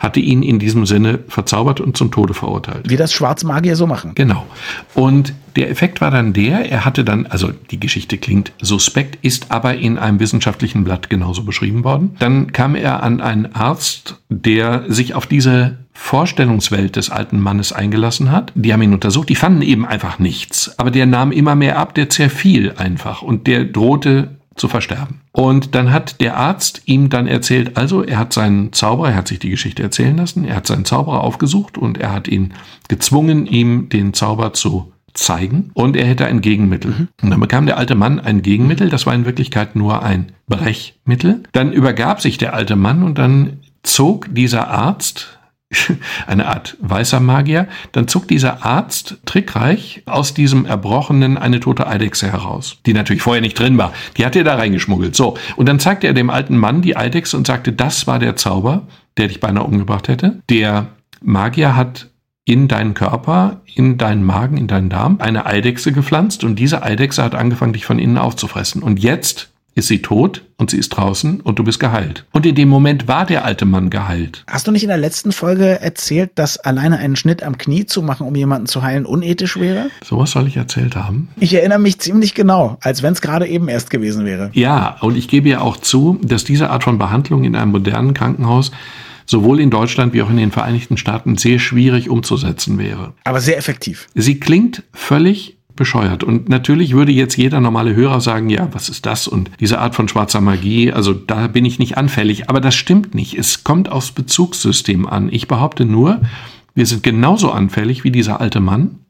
hatte 0.04 0.20
ihn 0.20 0.42
in 0.42 0.58
diesem 0.60 0.86
Sinne 0.86 1.18
verzaubert 1.28 1.80
und 1.80 1.96
zum 1.96 2.12
Tode 2.12 2.34
verurteilt. 2.34 2.88
Wie 2.88 2.96
das 2.96 3.12
Schwarzmagier 3.12 3.74
so 3.74 3.86
machen. 3.86 4.12
Genau. 4.14 4.46
Und 4.94 5.34
der 5.56 5.70
Effekt 5.70 6.00
war 6.00 6.10
dann 6.10 6.32
der, 6.32 6.70
er 6.70 6.84
hatte 6.84 7.04
dann, 7.04 7.26
also 7.26 7.50
die 7.70 7.80
Geschichte 7.80 8.18
klingt 8.18 8.52
suspekt, 8.60 9.18
ist 9.22 9.50
aber 9.50 9.74
in 9.76 9.98
einem 9.98 10.20
wissenschaftlichen 10.20 10.84
Blatt 10.84 11.10
genauso 11.10 11.44
beschrieben 11.44 11.84
worden. 11.84 12.16
Dann 12.18 12.52
kam 12.52 12.74
er 12.74 13.02
an 13.02 13.20
einen 13.20 13.54
Arzt, 13.54 14.20
der 14.28 14.84
sich 14.88 15.14
auf 15.14 15.26
diese 15.26 15.78
Vorstellungswelt 15.92 16.96
des 16.96 17.10
alten 17.10 17.40
Mannes 17.40 17.72
eingelassen 17.72 18.32
hat. 18.32 18.52
Die 18.56 18.72
haben 18.72 18.82
ihn 18.82 18.92
untersucht, 18.92 19.28
die 19.28 19.36
fanden 19.36 19.62
eben 19.62 19.86
einfach 19.86 20.18
nichts. 20.18 20.76
Aber 20.78 20.90
der 20.90 21.06
nahm 21.06 21.30
immer 21.30 21.54
mehr 21.54 21.78
ab, 21.78 21.94
der 21.94 22.10
zerfiel 22.10 22.74
einfach 22.76 23.22
und 23.22 23.46
der 23.46 23.64
drohte 23.64 24.30
zu 24.56 24.68
versterben. 24.68 25.20
Und 25.32 25.74
dann 25.74 25.92
hat 25.92 26.20
der 26.20 26.36
Arzt 26.36 26.82
ihm 26.86 27.10
dann 27.10 27.26
erzählt, 27.26 27.76
also 27.76 28.02
er 28.02 28.18
hat 28.18 28.32
seinen 28.32 28.72
Zauberer, 28.72 29.10
er 29.10 29.16
hat 29.16 29.28
sich 29.28 29.38
die 29.38 29.50
Geschichte 29.50 29.82
erzählen 29.82 30.16
lassen, 30.16 30.44
er 30.44 30.56
hat 30.56 30.66
seinen 30.66 30.84
Zauberer 30.84 31.22
aufgesucht 31.22 31.78
und 31.78 31.98
er 31.98 32.12
hat 32.12 32.28
ihn 32.28 32.54
gezwungen, 32.88 33.46
ihm 33.46 33.88
den 33.88 34.14
Zauber 34.14 34.52
zu 34.52 34.92
zeigen 35.14 35.70
und 35.74 35.96
er 35.96 36.06
hätte 36.06 36.26
ein 36.26 36.40
Gegenmittel. 36.40 36.90
Mhm. 36.90 37.08
Und 37.22 37.30
dann 37.30 37.40
bekam 37.40 37.66
der 37.66 37.78
alte 37.78 37.94
Mann 37.94 38.20
ein 38.20 38.42
Gegenmittel, 38.42 38.90
das 38.90 39.06
war 39.06 39.14
in 39.14 39.24
Wirklichkeit 39.24 39.76
nur 39.76 40.02
ein 40.02 40.32
Brechmittel. 40.48 41.42
Dann 41.52 41.72
übergab 41.72 42.20
sich 42.20 42.36
der 42.36 42.54
alte 42.54 42.76
Mann 42.76 43.02
und 43.02 43.18
dann 43.18 43.58
zog 43.82 44.34
dieser 44.34 44.68
Arzt 44.68 45.38
eine 46.26 46.46
Art 46.46 46.76
weißer 46.80 47.20
Magier, 47.20 47.68
dann 47.92 48.08
zog 48.08 48.28
dieser 48.28 48.64
Arzt 48.64 49.18
trickreich 49.24 50.02
aus 50.06 50.34
diesem 50.34 50.66
Erbrochenen 50.66 51.38
eine 51.38 51.60
tote 51.60 51.86
Eidechse 51.86 52.30
heraus, 52.30 52.78
die 52.86 52.94
natürlich 52.94 53.22
vorher 53.22 53.42
nicht 53.42 53.58
drin 53.58 53.78
war. 53.78 53.92
Die 54.16 54.24
hat 54.24 54.36
er 54.36 54.44
da 54.44 54.56
reingeschmuggelt. 54.56 55.14
So. 55.14 55.36
Und 55.56 55.68
dann 55.68 55.80
zeigte 55.80 56.06
er 56.06 56.14
dem 56.14 56.30
alten 56.30 56.56
Mann 56.56 56.82
die 56.82 56.96
Eidechse 56.96 57.36
und 57.36 57.46
sagte, 57.46 57.72
das 57.72 58.06
war 58.06 58.18
der 58.18 58.36
Zauber, 58.36 58.86
der 59.16 59.28
dich 59.28 59.40
beinahe 59.40 59.64
umgebracht 59.64 60.08
hätte. 60.08 60.42
Der 60.48 60.88
Magier 61.22 61.76
hat 61.76 62.08
in 62.44 62.68
deinen 62.68 62.94
Körper, 62.94 63.62
in 63.74 63.96
deinen 63.96 64.22
Magen, 64.22 64.58
in 64.58 64.66
deinen 64.66 64.90
Darm 64.90 65.16
eine 65.18 65.46
Eidechse 65.46 65.92
gepflanzt 65.92 66.44
und 66.44 66.58
diese 66.58 66.82
Eidechse 66.82 67.22
hat 67.22 67.34
angefangen, 67.34 67.72
dich 67.72 67.86
von 67.86 67.98
innen 67.98 68.18
aufzufressen. 68.18 68.82
Und 68.82 69.02
jetzt 69.02 69.53
ist 69.74 69.88
sie 69.88 70.02
tot 70.02 70.44
und 70.56 70.70
sie 70.70 70.78
ist 70.78 70.90
draußen 70.90 71.40
und 71.40 71.58
du 71.58 71.64
bist 71.64 71.80
geheilt. 71.80 72.24
Und 72.32 72.46
in 72.46 72.54
dem 72.54 72.68
Moment 72.68 73.08
war 73.08 73.26
der 73.26 73.44
alte 73.44 73.64
Mann 73.64 73.90
geheilt. 73.90 74.44
Hast 74.46 74.66
du 74.66 74.70
nicht 74.70 74.84
in 74.84 74.88
der 74.88 74.98
letzten 74.98 75.32
Folge 75.32 75.80
erzählt, 75.80 76.30
dass 76.36 76.58
alleine 76.58 76.98
einen 76.98 77.16
Schnitt 77.16 77.42
am 77.42 77.58
Knie 77.58 77.86
zu 77.86 78.02
machen, 78.02 78.26
um 78.26 78.34
jemanden 78.36 78.66
zu 78.66 78.82
heilen, 78.82 79.04
unethisch 79.04 79.58
wäre? 79.58 79.90
Sowas 80.04 80.30
soll 80.30 80.46
ich 80.46 80.56
erzählt 80.56 80.96
haben? 80.96 81.28
Ich 81.38 81.54
erinnere 81.54 81.80
mich 81.80 81.98
ziemlich 81.98 82.34
genau, 82.34 82.78
als 82.80 83.02
wenn 83.02 83.12
es 83.12 83.20
gerade 83.20 83.46
eben 83.46 83.68
erst 83.68 83.90
gewesen 83.90 84.24
wäre. 84.24 84.50
Ja, 84.54 84.96
und 85.00 85.16
ich 85.16 85.28
gebe 85.28 85.48
ja 85.48 85.60
auch 85.60 85.76
zu, 85.76 86.18
dass 86.22 86.44
diese 86.44 86.70
Art 86.70 86.84
von 86.84 86.98
Behandlung 86.98 87.44
in 87.44 87.56
einem 87.56 87.72
modernen 87.72 88.14
Krankenhaus 88.14 88.70
sowohl 89.26 89.60
in 89.60 89.70
Deutschland 89.70 90.12
wie 90.12 90.22
auch 90.22 90.30
in 90.30 90.36
den 90.36 90.52
Vereinigten 90.52 90.96
Staaten 90.96 91.36
sehr 91.36 91.58
schwierig 91.58 92.10
umzusetzen 92.10 92.78
wäre. 92.78 93.14
Aber 93.24 93.40
sehr 93.40 93.56
effektiv. 93.56 94.06
Sie 94.14 94.38
klingt 94.38 94.82
völlig 94.92 95.53
bescheuert. 95.76 96.22
Und 96.24 96.48
natürlich 96.48 96.94
würde 96.94 97.12
jetzt 97.12 97.36
jeder 97.36 97.60
normale 97.60 97.94
Hörer 97.94 98.20
sagen, 98.20 98.50
ja, 98.50 98.68
was 98.72 98.88
ist 98.88 99.06
das? 99.06 99.26
Und 99.26 99.50
diese 99.60 99.78
Art 99.80 99.94
von 99.94 100.08
schwarzer 100.08 100.40
Magie, 100.40 100.92
also 100.92 101.12
da 101.12 101.46
bin 101.48 101.64
ich 101.64 101.78
nicht 101.78 101.96
anfällig. 101.96 102.48
Aber 102.48 102.60
das 102.60 102.74
stimmt 102.74 103.14
nicht. 103.14 103.36
Es 103.36 103.64
kommt 103.64 103.90
aufs 103.90 104.12
Bezugssystem 104.12 105.06
an. 105.06 105.28
Ich 105.32 105.48
behaupte 105.48 105.84
nur, 105.84 106.20
wir 106.74 106.86
sind 106.86 107.02
genauso 107.02 107.50
anfällig 107.50 108.04
wie 108.04 108.10
dieser 108.10 108.40
alte 108.40 108.60
Mann. 108.60 109.00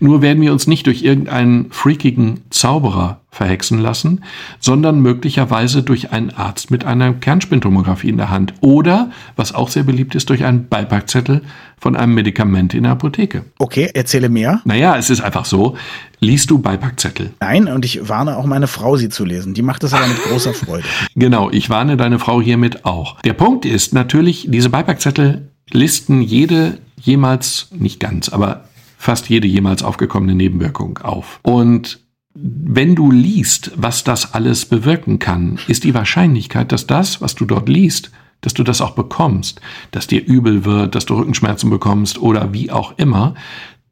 Nur 0.00 0.22
werden 0.22 0.42
wir 0.42 0.52
uns 0.52 0.66
nicht 0.66 0.86
durch 0.86 1.02
irgendeinen 1.02 1.70
freakigen 1.70 2.42
Zauberer 2.50 3.20
verhexen 3.30 3.80
lassen, 3.80 4.22
sondern 4.60 5.00
möglicherweise 5.00 5.82
durch 5.82 6.12
einen 6.12 6.30
Arzt 6.30 6.70
mit 6.70 6.84
einer 6.84 7.12
Kernspintomographie 7.12 8.08
in 8.08 8.16
der 8.16 8.30
Hand 8.30 8.54
oder, 8.60 9.10
was 9.36 9.54
auch 9.54 9.68
sehr 9.68 9.82
beliebt 9.82 10.14
ist, 10.14 10.30
durch 10.30 10.44
einen 10.44 10.68
Beipackzettel 10.68 11.42
von 11.78 11.96
einem 11.96 12.14
Medikament 12.14 12.72
in 12.74 12.84
der 12.84 12.92
Apotheke. 12.92 13.44
Okay, 13.58 13.90
erzähle 13.92 14.28
mehr. 14.28 14.60
Naja, 14.64 14.96
es 14.96 15.10
ist 15.10 15.20
einfach 15.20 15.44
so. 15.44 15.76
Liest 16.20 16.50
du 16.50 16.58
Beipackzettel? 16.58 17.34
Nein, 17.40 17.68
und 17.68 17.84
ich 17.84 18.08
warne 18.08 18.36
auch 18.36 18.46
meine 18.46 18.68
Frau, 18.68 18.96
sie 18.96 19.08
zu 19.08 19.24
lesen. 19.24 19.52
Die 19.52 19.62
macht 19.62 19.82
das 19.82 19.92
aber 19.92 20.06
mit 20.06 20.22
großer 20.22 20.54
Freude. 20.54 20.84
Genau, 21.16 21.50
ich 21.50 21.68
warne 21.68 21.96
deine 21.96 22.18
Frau 22.18 22.40
hiermit 22.40 22.84
auch. 22.84 23.20
Der 23.22 23.34
Punkt 23.34 23.66
ist 23.66 23.92
natürlich, 23.92 24.46
diese 24.48 24.70
Beipackzettel 24.70 25.48
listen 25.70 26.22
jede 26.22 26.78
jemals, 26.96 27.68
nicht 27.72 28.00
ganz, 28.00 28.28
aber 28.28 28.64
fast 29.04 29.28
jede 29.28 29.46
jemals 29.46 29.82
aufgekommene 29.82 30.34
Nebenwirkung 30.34 30.98
auf. 30.98 31.38
Und 31.42 32.00
wenn 32.34 32.94
du 32.94 33.10
liest, 33.10 33.72
was 33.76 34.02
das 34.02 34.32
alles 34.32 34.64
bewirken 34.64 35.18
kann, 35.18 35.58
ist 35.68 35.84
die 35.84 35.92
Wahrscheinlichkeit, 35.92 36.72
dass 36.72 36.86
das, 36.86 37.20
was 37.20 37.34
du 37.34 37.44
dort 37.44 37.68
liest, 37.68 38.10
dass 38.40 38.54
du 38.54 38.62
das 38.62 38.80
auch 38.80 38.92
bekommst, 38.92 39.60
dass 39.90 40.06
dir 40.06 40.24
übel 40.24 40.64
wird, 40.64 40.94
dass 40.94 41.04
du 41.04 41.14
Rückenschmerzen 41.14 41.68
bekommst 41.68 42.18
oder 42.18 42.54
wie 42.54 42.70
auch 42.70 42.94
immer, 42.96 43.34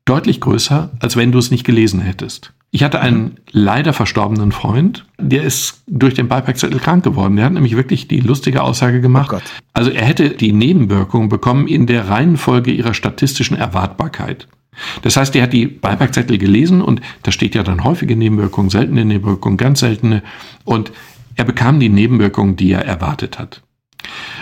deutlich 0.06 0.40
größer, 0.40 0.90
als 0.98 1.14
wenn 1.14 1.30
du 1.30 1.38
es 1.38 1.50
nicht 1.50 1.64
gelesen 1.64 2.00
hättest. 2.00 2.54
Ich 2.70 2.82
hatte 2.82 3.00
einen 3.00 3.36
leider 3.50 3.92
verstorbenen 3.92 4.50
Freund, 4.50 5.04
der 5.18 5.42
ist 5.42 5.82
durch 5.86 6.14
den 6.14 6.28
Beipackzettel 6.28 6.80
krank 6.80 7.04
geworden. 7.04 7.36
Der 7.36 7.44
hat 7.44 7.52
nämlich 7.52 7.76
wirklich 7.76 8.08
die 8.08 8.20
lustige 8.20 8.62
Aussage 8.62 9.02
gemacht. 9.02 9.30
Oh 9.34 9.40
also 9.74 9.90
er 9.90 10.06
hätte 10.06 10.30
die 10.30 10.52
Nebenwirkungen 10.52 11.28
bekommen 11.28 11.68
in 11.68 11.86
der 11.86 12.08
Reihenfolge 12.08 12.72
ihrer 12.72 12.94
statistischen 12.94 13.58
Erwartbarkeit. 13.58 14.48
Das 15.02 15.16
heißt, 15.16 15.34
er 15.36 15.44
hat 15.44 15.52
die 15.52 15.66
Beipackzettel 15.66 16.38
gelesen 16.38 16.80
und 16.80 17.00
da 17.22 17.32
steht 17.32 17.54
ja 17.54 17.62
dann 17.62 17.84
häufige 17.84 18.16
Nebenwirkungen, 18.16 18.70
seltene 18.70 19.04
Nebenwirkungen, 19.04 19.56
ganz 19.58 19.80
seltene 19.80 20.22
und 20.64 20.92
er 21.36 21.44
bekam 21.44 21.80
die 21.80 21.88
Nebenwirkungen, 21.88 22.56
die 22.56 22.72
er 22.72 22.84
erwartet 22.84 23.38
hat. 23.38 23.62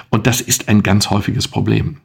Und 0.08 0.26
das 0.26 0.40
ist 0.40 0.68
ein 0.68 0.82
ganz 0.82 1.10
häufiges 1.10 1.48
Problem. 1.48 1.98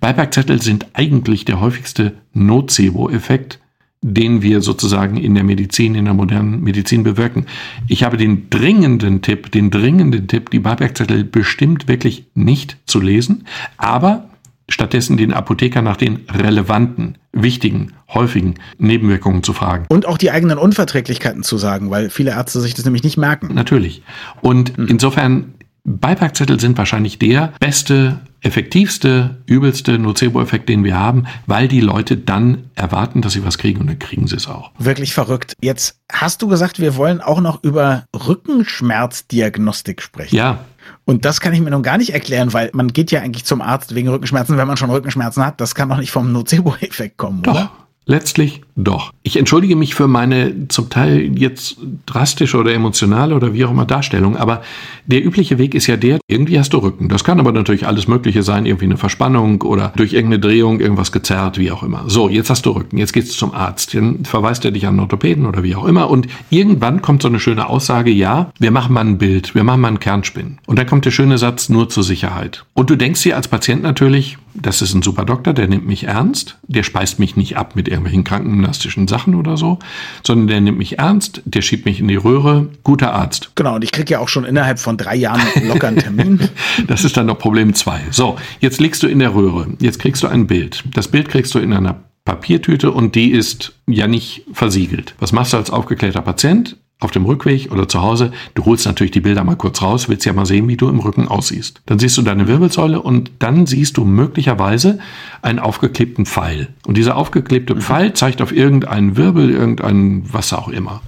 Beipackzettel 0.00 0.60
sind 0.62 0.86
eigentlich 0.94 1.44
der 1.44 1.60
häufigste 1.60 2.14
Nocebo-Effekt, 2.32 3.60
den 4.02 4.42
wir 4.42 4.60
sozusagen 4.60 5.16
in 5.16 5.34
der 5.34 5.44
Medizin, 5.44 5.94
in 5.94 6.04
der 6.04 6.14
modernen 6.14 6.62
Medizin 6.62 7.02
bewirken. 7.02 7.46
Ich 7.88 8.04
habe 8.04 8.16
den 8.16 8.50
dringenden 8.50 9.22
Tipp, 9.22 9.50
den 9.50 9.70
dringenden 9.70 10.28
Tipp, 10.28 10.50
die 10.50 10.60
Beipackzettel 10.60 11.24
bestimmt 11.24 11.88
wirklich 11.88 12.26
nicht 12.34 12.76
zu 12.86 13.00
lesen, 13.00 13.46
aber 13.78 14.28
stattdessen 14.68 15.16
den 15.16 15.32
Apotheker 15.32 15.82
nach 15.82 15.96
den 15.96 16.24
relevanten, 16.28 17.18
wichtigen, 17.32 17.92
häufigen 18.08 18.54
Nebenwirkungen 18.78 19.42
zu 19.42 19.52
fragen. 19.52 19.86
Und 19.88 20.06
auch 20.06 20.18
die 20.18 20.30
eigenen 20.30 20.58
Unverträglichkeiten 20.58 21.42
zu 21.42 21.58
sagen, 21.58 21.90
weil 21.90 22.10
viele 22.10 22.32
Ärzte 22.32 22.60
sich 22.60 22.74
das 22.74 22.84
nämlich 22.84 23.04
nicht 23.04 23.16
merken. 23.16 23.54
Natürlich. 23.54 24.02
Und 24.40 24.76
mhm. 24.76 24.88
insofern, 24.88 25.54
Beipackzettel 25.84 26.58
sind 26.58 26.76
wahrscheinlich 26.78 27.20
der 27.20 27.52
beste, 27.60 28.18
effektivste, 28.40 29.36
übelste 29.46 29.98
Nocebo-Effekt, 30.00 30.68
den 30.68 30.82
wir 30.82 30.98
haben, 30.98 31.26
weil 31.46 31.68
die 31.68 31.80
Leute 31.80 32.16
dann 32.16 32.64
erwarten, 32.74 33.22
dass 33.22 33.34
sie 33.34 33.44
was 33.44 33.56
kriegen 33.56 33.80
und 33.80 33.86
dann 33.86 33.98
kriegen 34.00 34.26
sie 34.26 34.34
es 34.34 34.48
auch. 34.48 34.72
Wirklich 34.78 35.14
verrückt. 35.14 35.54
Jetzt 35.60 36.00
hast 36.12 36.42
du 36.42 36.48
gesagt, 36.48 36.80
wir 36.80 36.96
wollen 36.96 37.20
auch 37.20 37.40
noch 37.40 37.62
über 37.62 38.04
Rückenschmerzdiagnostik 38.14 40.02
sprechen. 40.02 40.34
Ja, 40.34 40.64
und 41.04 41.24
das 41.24 41.40
kann 41.40 41.52
ich 41.52 41.60
mir 41.60 41.70
nun 41.70 41.82
gar 41.82 41.98
nicht 41.98 42.12
erklären, 42.12 42.52
weil 42.52 42.70
man 42.72 42.92
geht 42.92 43.10
ja 43.10 43.20
eigentlich 43.20 43.44
zum 43.44 43.60
Arzt 43.60 43.94
wegen 43.94 44.08
Rückenschmerzen, 44.08 44.56
wenn 44.56 44.66
man 44.66 44.76
schon 44.76 44.90
Rückenschmerzen 44.90 45.44
hat. 45.44 45.60
Das 45.60 45.74
kann 45.74 45.88
doch 45.88 45.98
nicht 45.98 46.10
vom 46.10 46.32
Nocebo-Effekt 46.32 47.16
kommen, 47.16 47.42
Doch. 47.42 47.52
oder? 47.52 47.85
Letztlich 48.08 48.62
doch. 48.76 49.12
Ich 49.24 49.36
entschuldige 49.36 49.74
mich 49.74 49.96
für 49.96 50.06
meine 50.06 50.68
zum 50.68 50.90
Teil 50.90 51.36
jetzt 51.36 51.78
drastische 52.06 52.56
oder 52.56 52.72
emotionale 52.72 53.34
oder 53.34 53.52
wie 53.52 53.64
auch 53.64 53.72
immer 53.72 53.84
Darstellung, 53.84 54.36
aber 54.36 54.62
der 55.06 55.24
übliche 55.24 55.58
Weg 55.58 55.74
ist 55.74 55.88
ja 55.88 55.96
der, 55.96 56.20
irgendwie 56.28 56.56
hast 56.56 56.72
du 56.72 56.78
Rücken. 56.78 57.08
Das 57.08 57.24
kann 57.24 57.40
aber 57.40 57.50
natürlich 57.50 57.84
alles 57.84 58.06
Mögliche 58.06 58.44
sein, 58.44 58.64
irgendwie 58.64 58.84
eine 58.84 58.96
Verspannung 58.96 59.62
oder 59.62 59.92
durch 59.96 60.12
irgendeine 60.12 60.40
Drehung 60.40 60.78
irgendwas 60.78 61.10
gezerrt, 61.10 61.58
wie 61.58 61.72
auch 61.72 61.82
immer. 61.82 62.04
So, 62.06 62.28
jetzt 62.28 62.48
hast 62.48 62.64
du 62.66 62.70
Rücken, 62.70 62.96
jetzt 62.96 63.12
gehst 63.12 63.32
du 63.32 63.36
zum 63.36 63.52
Arzt, 63.52 63.94
dann 63.94 64.24
verweist 64.24 64.64
er 64.64 64.70
dich 64.70 64.86
an 64.86 64.94
einen 64.94 65.00
Orthopäden 65.00 65.44
oder 65.44 65.64
wie 65.64 65.74
auch 65.74 65.86
immer 65.86 66.08
und 66.08 66.28
irgendwann 66.50 67.02
kommt 67.02 67.22
so 67.22 67.28
eine 67.28 67.40
schöne 67.40 67.68
Aussage, 67.68 68.12
ja, 68.12 68.52
wir 68.60 68.70
machen 68.70 68.94
mal 68.94 69.00
ein 69.00 69.18
Bild, 69.18 69.56
wir 69.56 69.64
machen 69.64 69.80
mal 69.80 69.88
einen 69.88 70.00
Kernspin. 70.00 70.58
Und 70.66 70.78
dann 70.78 70.86
kommt 70.86 71.06
der 71.06 71.10
schöne 71.10 71.38
Satz, 71.38 71.68
nur 71.70 71.88
zur 71.88 72.04
Sicherheit. 72.04 72.66
Und 72.72 72.88
du 72.88 72.94
denkst 72.94 73.24
dir 73.24 73.34
als 73.34 73.48
Patient 73.48 73.82
natürlich, 73.82 74.38
das 74.60 74.82
ist 74.82 74.94
ein 74.94 75.02
super 75.02 75.24
Doktor, 75.24 75.52
der 75.52 75.68
nimmt 75.68 75.86
mich 75.86 76.04
ernst, 76.04 76.58
der 76.66 76.82
speist 76.82 77.18
mich 77.18 77.36
nicht 77.36 77.56
ab 77.56 77.76
mit 77.76 77.88
irgendwelchen 77.88 78.24
krankengymnastischen 78.24 79.08
Sachen 79.08 79.34
oder 79.34 79.56
so, 79.56 79.78
sondern 80.24 80.46
der 80.48 80.60
nimmt 80.60 80.78
mich 80.78 80.98
ernst, 80.98 81.42
der 81.44 81.62
schiebt 81.62 81.84
mich 81.84 82.00
in 82.00 82.08
die 82.08 82.16
Röhre, 82.16 82.68
guter 82.82 83.12
Arzt. 83.12 83.50
Genau, 83.54 83.76
und 83.76 83.84
ich 83.84 83.92
kriege 83.92 84.12
ja 84.12 84.18
auch 84.20 84.28
schon 84.28 84.44
innerhalb 84.44 84.78
von 84.78 84.96
drei 84.96 85.16
Jahren 85.16 85.42
locker 85.66 85.88
einen 85.88 85.98
Termin. 85.98 86.48
das 86.86 87.04
ist 87.04 87.16
dann 87.16 87.26
noch 87.26 87.38
Problem 87.38 87.74
zwei. 87.74 88.00
So, 88.10 88.36
jetzt 88.60 88.80
liegst 88.80 89.02
du 89.02 89.06
in 89.06 89.18
der 89.18 89.34
Röhre, 89.34 89.68
jetzt 89.80 89.98
kriegst 89.98 90.22
du 90.22 90.26
ein 90.26 90.46
Bild. 90.46 90.84
Das 90.94 91.08
Bild 91.08 91.28
kriegst 91.28 91.54
du 91.54 91.58
in 91.58 91.72
einer 91.72 92.00
Papiertüte 92.24 92.90
und 92.90 93.14
die 93.14 93.30
ist 93.30 93.72
ja 93.86 94.06
nicht 94.06 94.44
versiegelt. 94.52 95.14
Was 95.18 95.32
machst 95.32 95.52
du 95.52 95.56
als 95.56 95.70
aufgeklärter 95.70 96.22
Patient? 96.22 96.76
Auf 96.98 97.10
dem 97.10 97.26
Rückweg 97.26 97.70
oder 97.70 97.88
zu 97.88 98.00
Hause, 98.00 98.32
du 98.54 98.64
holst 98.64 98.86
natürlich 98.86 99.10
die 99.10 99.20
Bilder 99.20 99.44
mal 99.44 99.56
kurz 99.56 99.82
raus, 99.82 100.08
willst 100.08 100.24
ja 100.24 100.32
mal 100.32 100.46
sehen, 100.46 100.66
wie 100.68 100.76
du 100.76 100.88
im 100.88 100.98
Rücken 100.98 101.28
aussiehst. 101.28 101.82
Dann 101.86 101.98
siehst 101.98 102.16
du 102.16 102.22
deine 102.22 102.48
Wirbelsäule 102.48 103.00
und 103.00 103.30
dann 103.38 103.66
siehst 103.66 103.98
du 103.98 104.04
möglicherweise 104.04 104.98
einen 105.42 105.58
aufgeklebten 105.58 106.24
Pfeil. 106.24 106.68
Und 106.86 106.96
dieser 106.96 107.16
aufgeklebte 107.16 107.74
mhm. 107.74 107.80
Pfeil 107.80 108.14
zeigt 108.14 108.40
auf 108.40 108.52
irgendeinen 108.52 109.16
Wirbel, 109.16 109.50
irgendein 109.50 110.22
was 110.32 110.52
auch 110.54 110.68
immer. 110.68 111.02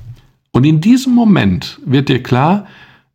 Und 0.52 0.64
in 0.64 0.80
diesem 0.80 1.14
Moment 1.14 1.80
wird 1.86 2.08
dir 2.08 2.22
klar, 2.22 2.66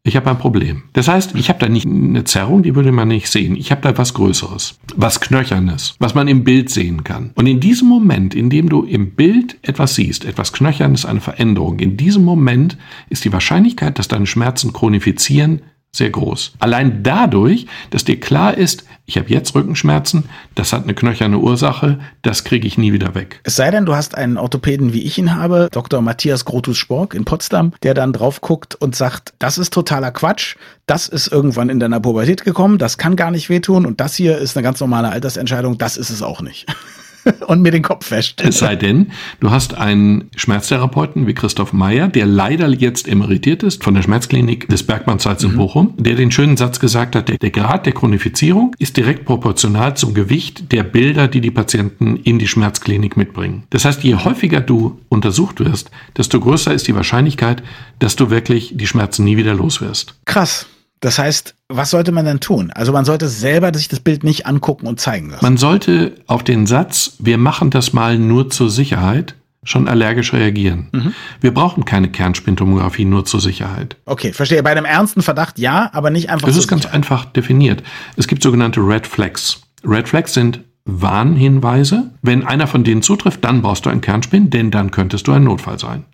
Ich 0.05 0.17
habe 0.17 0.29
ein 0.29 0.37
Problem. 0.37 0.83
Das 0.91 1.07
heißt, 1.07 1.33
ich 1.35 1.47
habe 1.47 1.59
da 1.59 1.69
nicht 1.69 1.85
eine 1.85 2.25
Zerrung, 2.25 2.61
die 2.61 2.75
würde 2.75 2.91
man 2.91 3.07
nicht 3.07 3.29
sehen. 3.29 3.55
Ich 3.55 3.71
habe 3.71 3.79
da 3.81 3.97
was 3.97 4.13
Größeres, 4.13 4.77
was 4.97 5.21
Knöchernes, 5.21 5.95
was 5.97 6.13
man 6.13 6.27
im 6.27 6.43
Bild 6.43 6.69
sehen 6.69 7.05
kann. 7.05 7.31
Und 7.35 7.47
in 7.47 7.61
diesem 7.61 7.87
Moment, 7.87 8.35
in 8.35 8.49
dem 8.49 8.67
du 8.67 8.83
im 8.83 9.11
Bild 9.11 9.57
etwas 9.61 9.95
siehst, 9.95 10.25
etwas 10.25 10.51
Knöchernes, 10.51 11.05
eine 11.05 11.21
Veränderung, 11.21 11.79
in 11.79 11.95
diesem 11.95 12.25
Moment 12.25 12.77
ist 13.09 13.23
die 13.23 13.31
Wahrscheinlichkeit, 13.31 13.97
dass 13.97 14.09
deine 14.09 14.25
Schmerzen 14.25 14.73
chronifizieren, 14.73 15.61
sehr 15.95 16.09
groß. 16.09 16.53
Allein 16.59 17.03
dadurch, 17.03 17.67
dass 17.91 18.03
dir 18.03 18.19
klar 18.19 18.57
ist, 18.57 18.83
ich 19.05 19.17
habe 19.17 19.29
jetzt 19.29 19.53
Rückenschmerzen, 19.53 20.23
das 20.55 20.73
hat 20.73 20.83
eine 20.83 20.95
knöcherne 20.95 21.37
Ursache, 21.37 21.99
das 22.23 22.43
kriege 22.43 22.67
ich 22.67 22.79
nie 22.79 22.93
wieder 22.93 23.13
weg. 23.13 23.41
Es 23.43 23.55
sei 23.55 23.69
denn, 23.69 23.85
du 23.85 23.95
hast 23.95 24.15
einen 24.15 24.37
Orthopäden, 24.37 24.93
wie 24.93 25.03
ich 25.03 25.19
ihn 25.19 25.35
habe, 25.35 25.69
Dr. 25.71 26.01
Matthias 26.01 26.45
Grotus-Spork 26.45 27.13
in 27.13 27.25
Potsdam, 27.25 27.73
der 27.83 27.93
dann 27.93 28.11
drauf 28.11 28.41
guckt 28.41 28.73
und 28.73 28.95
sagt, 28.95 29.33
das 29.37 29.59
ist 29.59 29.71
totaler 29.73 30.11
Quatsch, 30.11 30.55
das 30.87 31.07
ist 31.07 31.27
irgendwann 31.27 31.69
in 31.69 31.79
deiner 31.79 31.99
Pubertät 31.99 32.43
gekommen, 32.43 32.79
das 32.79 32.97
kann 32.97 33.15
gar 33.15 33.29
nicht 33.29 33.49
wehtun 33.49 33.85
und 33.85 34.01
das 34.01 34.15
hier 34.15 34.39
ist 34.39 34.57
eine 34.57 34.63
ganz 34.63 34.79
normale 34.79 35.09
Altersentscheidung, 35.09 35.77
das 35.77 35.97
ist 35.97 36.09
es 36.09 36.23
auch 36.23 36.41
nicht. 36.41 36.65
und 37.47 37.61
mir 37.61 37.71
den 37.71 37.83
Kopf 37.83 38.11
wäscht. 38.11 38.41
Es 38.41 38.59
sei 38.59 38.75
denn, 38.75 39.11
du 39.39 39.51
hast 39.51 39.75
einen 39.75 40.29
Schmerztherapeuten 40.35 41.27
wie 41.27 41.33
Christoph 41.33 41.73
Meyer, 41.73 42.07
der 42.07 42.25
leider 42.25 42.67
jetzt 42.69 43.07
emeritiert 43.07 43.63
ist 43.63 43.83
von 43.83 43.93
der 43.93 44.01
Schmerzklinik 44.01 44.67
des 44.69 44.83
Bergmannszeits 44.83 45.43
in 45.43 45.53
mhm. 45.53 45.57
Bochum, 45.57 45.93
der 45.97 46.15
den 46.15 46.31
schönen 46.31 46.57
Satz 46.57 46.79
gesagt 46.79 47.15
hat, 47.15 47.29
der, 47.29 47.37
der 47.37 47.51
Grad 47.51 47.85
der 47.85 47.93
Chronifizierung 47.93 48.75
ist 48.79 48.97
direkt 48.97 49.25
proportional 49.25 49.95
zum 49.95 50.13
Gewicht 50.13 50.71
der 50.71 50.83
Bilder, 50.83 51.27
die 51.27 51.41
die 51.41 51.51
Patienten 51.51 52.17
in 52.17 52.39
die 52.39 52.47
Schmerzklinik 52.47 53.17
mitbringen. 53.17 53.63
Das 53.69 53.85
heißt, 53.85 54.03
je 54.03 54.15
häufiger 54.15 54.61
du 54.61 54.99
untersucht 55.09 55.59
wirst, 55.59 55.91
desto 56.17 56.39
größer 56.39 56.73
ist 56.73 56.87
die 56.87 56.95
Wahrscheinlichkeit, 56.95 57.63
dass 57.99 58.15
du 58.15 58.29
wirklich 58.29 58.73
die 58.75 58.87
Schmerzen 58.87 59.23
nie 59.23 59.37
wieder 59.37 59.53
los 59.53 59.81
wirst. 59.81 60.15
Krass. 60.25 60.67
Das 61.03 61.19
heißt, 61.19 61.55
was 61.67 61.89
sollte 61.89 62.13
man 62.13 62.23
denn 62.23 62.39
tun? 62.39 62.71
Also 62.73 62.93
man 62.93 63.03
sollte 63.03 63.27
selber 63.27 63.73
sich 63.73 63.89
das 63.89 63.99
Bild 63.99 64.23
nicht 64.23 64.45
angucken 64.45 64.87
und 64.87 65.01
zeigen 65.01 65.31
lassen. 65.31 65.43
Man 65.43 65.57
sollte 65.57 66.15
auf 66.27 66.45
den 66.45 66.65
Satz, 66.65 67.17
wir 67.19 67.37
machen 67.37 67.71
das 67.71 67.91
mal 67.91 68.17
nur 68.17 68.49
zur 68.49 68.69
Sicherheit, 68.69 69.35
schon 69.65 69.89
allergisch 69.89 70.31
reagieren. 70.31 70.87
Mhm. 70.93 71.13
Wir 71.41 71.53
brauchen 71.53 71.83
keine 71.83 72.07
Kernspintomographie 72.07 73.03
nur 73.03 73.25
zur 73.25 73.41
Sicherheit. 73.41 73.97
Okay, 74.05 74.31
verstehe. 74.31 74.63
Bei 74.63 74.71
einem 74.71 74.85
ernsten 74.85 75.23
Verdacht 75.23 75.59
ja, 75.59 75.89
aber 75.91 76.09
nicht 76.09 76.29
einfach. 76.29 76.47
Das 76.47 76.55
ist 76.55 76.69
ganz 76.69 76.85
einfach 76.85 77.25
definiert. 77.25 77.83
Es 78.15 78.29
gibt 78.29 78.41
sogenannte 78.41 78.79
Red 78.79 79.05
Flags. 79.05 79.61
Red 79.85 80.07
Flags 80.07 80.33
sind 80.33 80.61
Warnhinweise. 80.85 82.11
Wenn 82.21 82.47
einer 82.47 82.67
von 82.67 82.85
denen 82.85 83.01
zutrifft, 83.01 83.43
dann 83.43 83.61
brauchst 83.61 83.85
du 83.85 83.89
einen 83.89 83.99
Kernspin, 83.99 84.49
denn 84.49 84.71
dann 84.71 84.91
könntest 84.91 85.27
du 85.27 85.33
ein 85.33 85.43
Notfall 85.43 85.79
sein. 85.79 86.05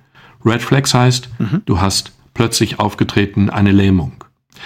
Red 0.43 0.63
Flags 0.63 0.95
heißt, 0.95 1.29
mhm. 1.37 1.61
du 1.65 1.79
hast 1.79 2.11
plötzlich 2.33 2.79
aufgetreten 2.79 3.51
eine 3.51 3.71
Lähmung. 3.71 4.13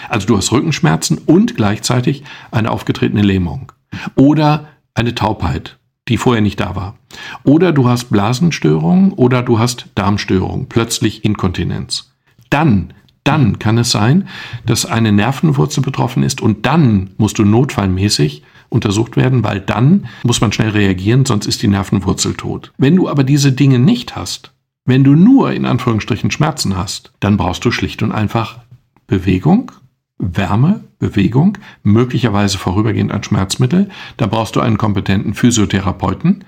Also 0.09 0.27
du 0.27 0.38
hast 0.38 0.51
Rückenschmerzen 0.51 1.17
und 1.17 1.55
gleichzeitig 1.55 2.23
eine 2.51 2.71
aufgetretene 2.71 3.21
Lähmung. 3.21 3.71
Oder 4.15 4.67
eine 4.93 5.15
Taubheit, 5.15 5.77
die 6.07 6.17
vorher 6.17 6.41
nicht 6.41 6.59
da 6.59 6.75
war. 6.75 6.95
Oder 7.43 7.71
du 7.71 7.88
hast 7.88 8.05
Blasenstörungen 8.05 9.13
oder 9.13 9.43
du 9.43 9.59
hast 9.59 9.88
Darmstörungen, 9.95 10.67
plötzlich 10.67 11.23
Inkontinenz. 11.23 12.12
Dann, 12.50 12.93
dann 13.23 13.59
kann 13.59 13.77
es 13.77 13.91
sein, 13.91 14.27
dass 14.65 14.85
eine 14.85 15.12
Nervenwurzel 15.12 15.81
betroffen 15.81 16.23
ist 16.23 16.41
und 16.41 16.65
dann 16.65 17.12
musst 17.17 17.39
du 17.39 17.45
notfallmäßig 17.45 18.43
untersucht 18.69 19.15
werden, 19.15 19.43
weil 19.43 19.62
dann 19.62 20.07
muss 20.23 20.41
man 20.41 20.51
schnell 20.51 20.69
reagieren, 20.69 21.25
sonst 21.25 21.45
ist 21.45 21.62
die 21.62 21.67
Nervenwurzel 21.67 22.33
tot. 22.33 22.73
Wenn 22.77 22.95
du 22.95 23.07
aber 23.07 23.23
diese 23.23 23.51
Dinge 23.51 23.79
nicht 23.79 24.15
hast, 24.15 24.51
wenn 24.85 25.03
du 25.03 25.15
nur 25.15 25.53
in 25.53 25.65
Anführungsstrichen 25.65 26.31
Schmerzen 26.31 26.75
hast, 26.75 27.13
dann 27.19 27.38
brauchst 27.38 27.63
du 27.63 27.71
schlicht 27.71 28.03
und 28.03 28.12
einfach 28.12 28.59
Bewegung, 29.07 29.71
Wärme, 30.17 30.84
Bewegung, 31.00 31.58
möglicherweise 31.84 32.58
vorübergehend 32.58 33.12
ein 33.12 33.24
Schmerzmittel. 33.24 33.89
Da 34.17 34.27
brauchst 34.27 34.55
du 34.55 34.62
einen 34.62 34.77
kompetenten 34.77 35.34
Physiotherapeuten. 35.34 36.43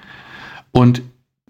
Und 0.72 1.02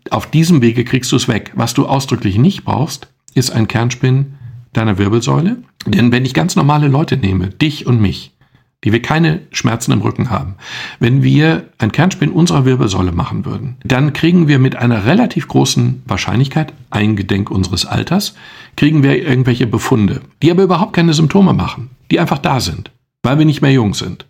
auf 0.10 0.29
diesem 0.29 0.62
Wege 0.62 0.86
kriegst 0.86 1.12
du 1.12 1.15
es 1.15 1.28
weg. 1.28 1.51
Was 1.56 1.73
du 1.73 1.88
ausdrücklich 1.88 2.38
nicht 2.38 2.63
brauchst, 2.63 3.08
ist 3.34 3.51
ein 3.51 3.67
Kernspin 3.67 4.36
deiner 4.73 4.97
Wirbelsäule. 4.97 5.58
Denn 5.86 6.12
wenn 6.12 6.25
ich 6.25 6.34
ganz 6.34 6.56
normale 6.56 6.88
Leute 6.88 7.17
nehme, 7.17 7.49
dich 7.49 7.86
und 7.86 8.01
mich, 8.01 8.36
die 8.84 8.91
wir 8.91 9.01
keine 9.01 9.41
Schmerzen 9.51 9.91
im 9.91 10.01
Rücken 10.01 10.30
haben. 10.30 10.56
Wenn 10.99 11.23
wir 11.23 11.69
ein 11.80 11.91
Kernspin 11.91 12.32
unserer 12.32 12.65
Wirbelsäule 12.65 13.12
machen 13.12 13.43
würden, 13.45 13.78
dann 13.84 14.13
kriegen 14.13 14.47
wir 14.47 14.60
mit 14.60 14.75
einer 14.75 15.06
relativ 15.06 15.47
großen 15.47 16.04
Wahrscheinlichkeit, 16.06 16.73
eingedenk 16.91 17.49
unseres 17.49 17.86
Alters, 17.86 18.36
kriegen 18.78 19.01
wir 19.01 19.17
irgendwelche 19.17 19.65
Befunde, 19.65 20.21
die 20.43 20.51
aber 20.51 20.63
überhaupt 20.63 20.93
keine 20.93 21.13
Symptome 21.13 21.54
machen, 21.54 21.89
die 22.12 22.20
einfach 22.20 22.38
da 22.38 22.60
sind, 22.60 22.91
weil 23.24 23.38
wir 23.38 23.46
nicht 23.46 23.62
mehr 23.62 23.72
jung 23.72 23.94
sind. 23.94 24.26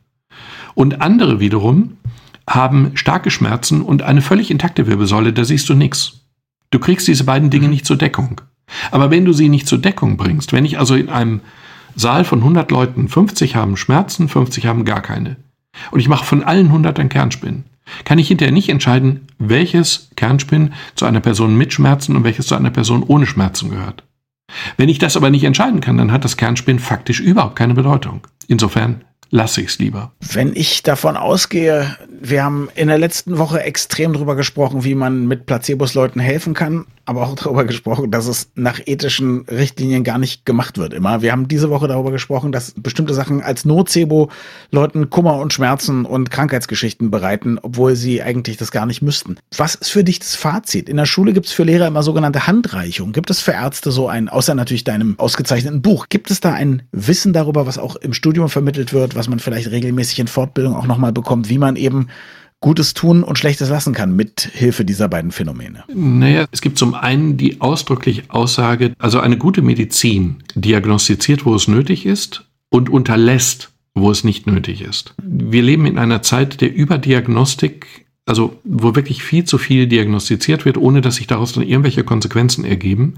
Und 0.73 1.01
andere 1.01 1.39
wiederum 1.39 1.97
haben 2.49 2.91
starke 2.95 3.31
Schmerzen 3.31 3.81
und 3.81 4.03
eine 4.03 4.21
völlig 4.21 4.51
intakte 4.51 4.87
Wirbelsäule, 4.87 5.33
da 5.33 5.43
siehst 5.45 5.67
du 5.69 5.73
nichts. 5.73 6.21
Du 6.69 6.79
kriegst 6.79 7.07
diese 7.07 7.23
beiden 7.23 7.49
Dinge 7.49 7.69
nicht 7.69 7.85
zur 7.85 7.97
Deckung. 7.97 8.41
Aber 8.91 9.11
wenn 9.11 9.25
du 9.25 9.33
sie 9.33 9.49
nicht 9.49 9.67
zur 9.67 9.77
Deckung 9.77 10.17
bringst, 10.17 10.53
wenn 10.53 10.65
ich 10.65 10.79
also 10.79 10.95
in 10.95 11.09
einem 11.09 11.41
Saal 11.95 12.25
von 12.25 12.39
100 12.39 12.69
Leuten, 12.71 13.07
50 13.07 13.55
haben 13.55 13.77
Schmerzen, 13.77 14.27
50 14.27 14.65
haben 14.65 14.85
gar 14.85 15.01
keine. 15.01 15.37
Und 15.91 15.99
ich 15.99 16.09
mache 16.09 16.25
von 16.25 16.43
allen 16.43 16.67
100 16.67 16.99
ein 16.99 17.09
Kernspin. 17.09 17.63
Kann 18.03 18.19
ich 18.19 18.27
hinterher 18.27 18.51
nicht 18.51 18.69
entscheiden, 18.69 19.27
welches 19.37 20.09
Kernspin 20.15 20.73
zu 20.95 21.05
einer 21.05 21.19
Person 21.19 21.57
mit 21.57 21.71
Schmerzen 21.73 22.15
und 22.15 22.23
welches 22.23 22.47
zu 22.47 22.55
einer 22.55 22.71
Person 22.71 23.03
ohne 23.03 23.27
Schmerzen 23.27 23.69
gehört. 23.69 24.03
Wenn 24.77 24.89
ich 24.89 24.99
das 24.99 25.17
aber 25.17 25.29
nicht 25.29 25.43
entscheiden 25.43 25.81
kann, 25.81 25.97
dann 25.97 26.11
hat 26.11 26.23
das 26.23 26.37
Kernspin 26.37 26.79
faktisch 26.79 27.19
überhaupt 27.19 27.55
keine 27.55 27.73
Bedeutung. 27.73 28.21
Insofern 28.47 29.03
lasse 29.35 29.61
ich 29.61 29.67
es 29.67 29.79
lieber. 29.79 30.13
Wenn 30.21 30.55
ich 30.55 30.81
davon 30.81 31.17
ausgehe, 31.17 31.97
wir 32.21 32.43
haben 32.43 32.69
in 32.75 32.87
der 32.87 32.97
letzten 32.97 33.37
Woche 33.37 33.61
extrem 33.61 34.13
darüber 34.13 34.35
gesprochen, 34.35 34.83
wie 34.83 34.95
man 34.95 35.27
mit 35.27 35.45
Placebos 35.45 35.93
Leuten 35.93 36.19
helfen 36.19 36.53
kann 36.53 36.85
aber 37.05 37.27
auch 37.27 37.35
darüber 37.35 37.65
gesprochen, 37.65 38.09
dass 38.09 38.27
es 38.27 38.49
nach 38.55 38.79
ethischen 38.85 39.45
Richtlinien 39.45 40.03
gar 40.03 40.17
nicht 40.17 40.45
gemacht 40.45 40.77
wird 40.77 40.93
immer. 40.93 41.21
Wir 41.21 41.31
haben 41.31 41.47
diese 41.47 41.69
Woche 41.69 41.87
darüber 41.87 42.11
gesprochen, 42.11 42.51
dass 42.51 42.73
bestimmte 42.75 43.13
Sachen 43.13 43.43
als 43.43 43.63
Nocebo 43.63 44.29
Leuten 44.71 45.09
Kummer 45.11 45.37
und 45.37 45.53
Schmerzen 45.53 46.05
und 46.05 46.31
Krankheitsgeschichten 46.31 47.11
bereiten, 47.11 47.59
obwohl 47.61 47.95
sie 47.95 48.23
eigentlich 48.23 48.57
das 48.57 48.71
gar 48.71 48.87
nicht 48.87 49.03
müssten. 49.03 49.37
Was 49.55 49.75
ist 49.75 49.91
für 49.91 50.03
dich 50.03 50.19
das 50.19 50.35
Fazit? 50.35 50.89
In 50.89 50.97
der 50.97 51.05
Schule 51.05 51.33
gibt 51.33 51.45
es 51.45 51.51
für 51.51 51.63
Lehrer 51.63 51.87
immer 51.87 52.01
sogenannte 52.01 52.47
Handreichung. 52.47 53.11
Gibt 53.11 53.29
es 53.29 53.39
für 53.39 53.51
Ärzte 53.51 53.91
so 53.91 54.07
ein, 54.07 54.27
außer 54.27 54.55
natürlich 54.55 54.83
deinem 54.83 55.15
ausgezeichneten 55.19 55.81
Buch, 55.83 56.07
gibt 56.09 56.31
es 56.31 56.39
da 56.39 56.53
ein 56.53 56.83
Wissen 56.91 57.33
darüber, 57.33 57.67
was 57.67 57.77
auch 57.77 57.95
im 57.97 58.13
Studium 58.13 58.49
vermittelt 58.49 58.93
wird, 58.93 59.15
was 59.15 59.24
man 59.29 59.39
vielleicht 59.39 59.71
regelmäßig 59.71 60.19
in 60.19 60.27
Fortbildung 60.27 60.75
auch 60.75 60.87
nochmal 60.87 61.11
bekommt, 61.11 61.49
wie 61.49 61.57
man 61.57 61.75
eben 61.75 62.07
Gutes 62.61 62.93
tun 62.93 63.23
und 63.23 63.37
Schlechtes 63.37 63.69
lassen 63.69 63.93
kann 63.93 64.15
mit 64.15 64.49
Hilfe 64.53 64.85
dieser 64.85 65.07
beiden 65.07 65.31
Phänomene? 65.31 65.83
Naja, 65.93 66.45
es 66.51 66.61
gibt 66.61 66.79
zum 66.79 66.95
einen 66.95 67.37
die 67.37 67.61
ausdrückliche 67.61 68.23
Aussage, 68.29 68.93
also 68.97 69.19
eine 69.19 69.37
gute 69.37 69.61
Medizin 69.61 70.37
diagnostiziert, 70.55 71.45
wo 71.45 71.53
es 71.53 71.67
nötig 71.67 72.05
ist 72.05 72.45
und 72.69 72.89
unterlässt, 72.89 73.71
wo 73.93 74.09
es 74.09 74.23
nicht 74.23 74.47
nötig 74.47 74.81
ist. 74.81 75.13
Wir 75.21 75.61
leben 75.61 75.85
in 75.85 75.97
einer 75.97 76.21
Zeit 76.21 76.59
der 76.61 76.73
Überdiagnostik, 76.73 78.05
also 78.25 78.59
wo 78.63 78.95
wirklich 78.95 79.23
viel 79.23 79.43
zu 79.43 79.57
viel 79.57 79.87
diagnostiziert 79.87 80.65
wird, 80.65 80.77
ohne 80.77 81.01
dass 81.01 81.15
sich 81.15 81.27
daraus 81.27 81.53
dann 81.53 81.63
irgendwelche 81.63 82.03
Konsequenzen 82.03 82.65
ergeben. 82.65 83.15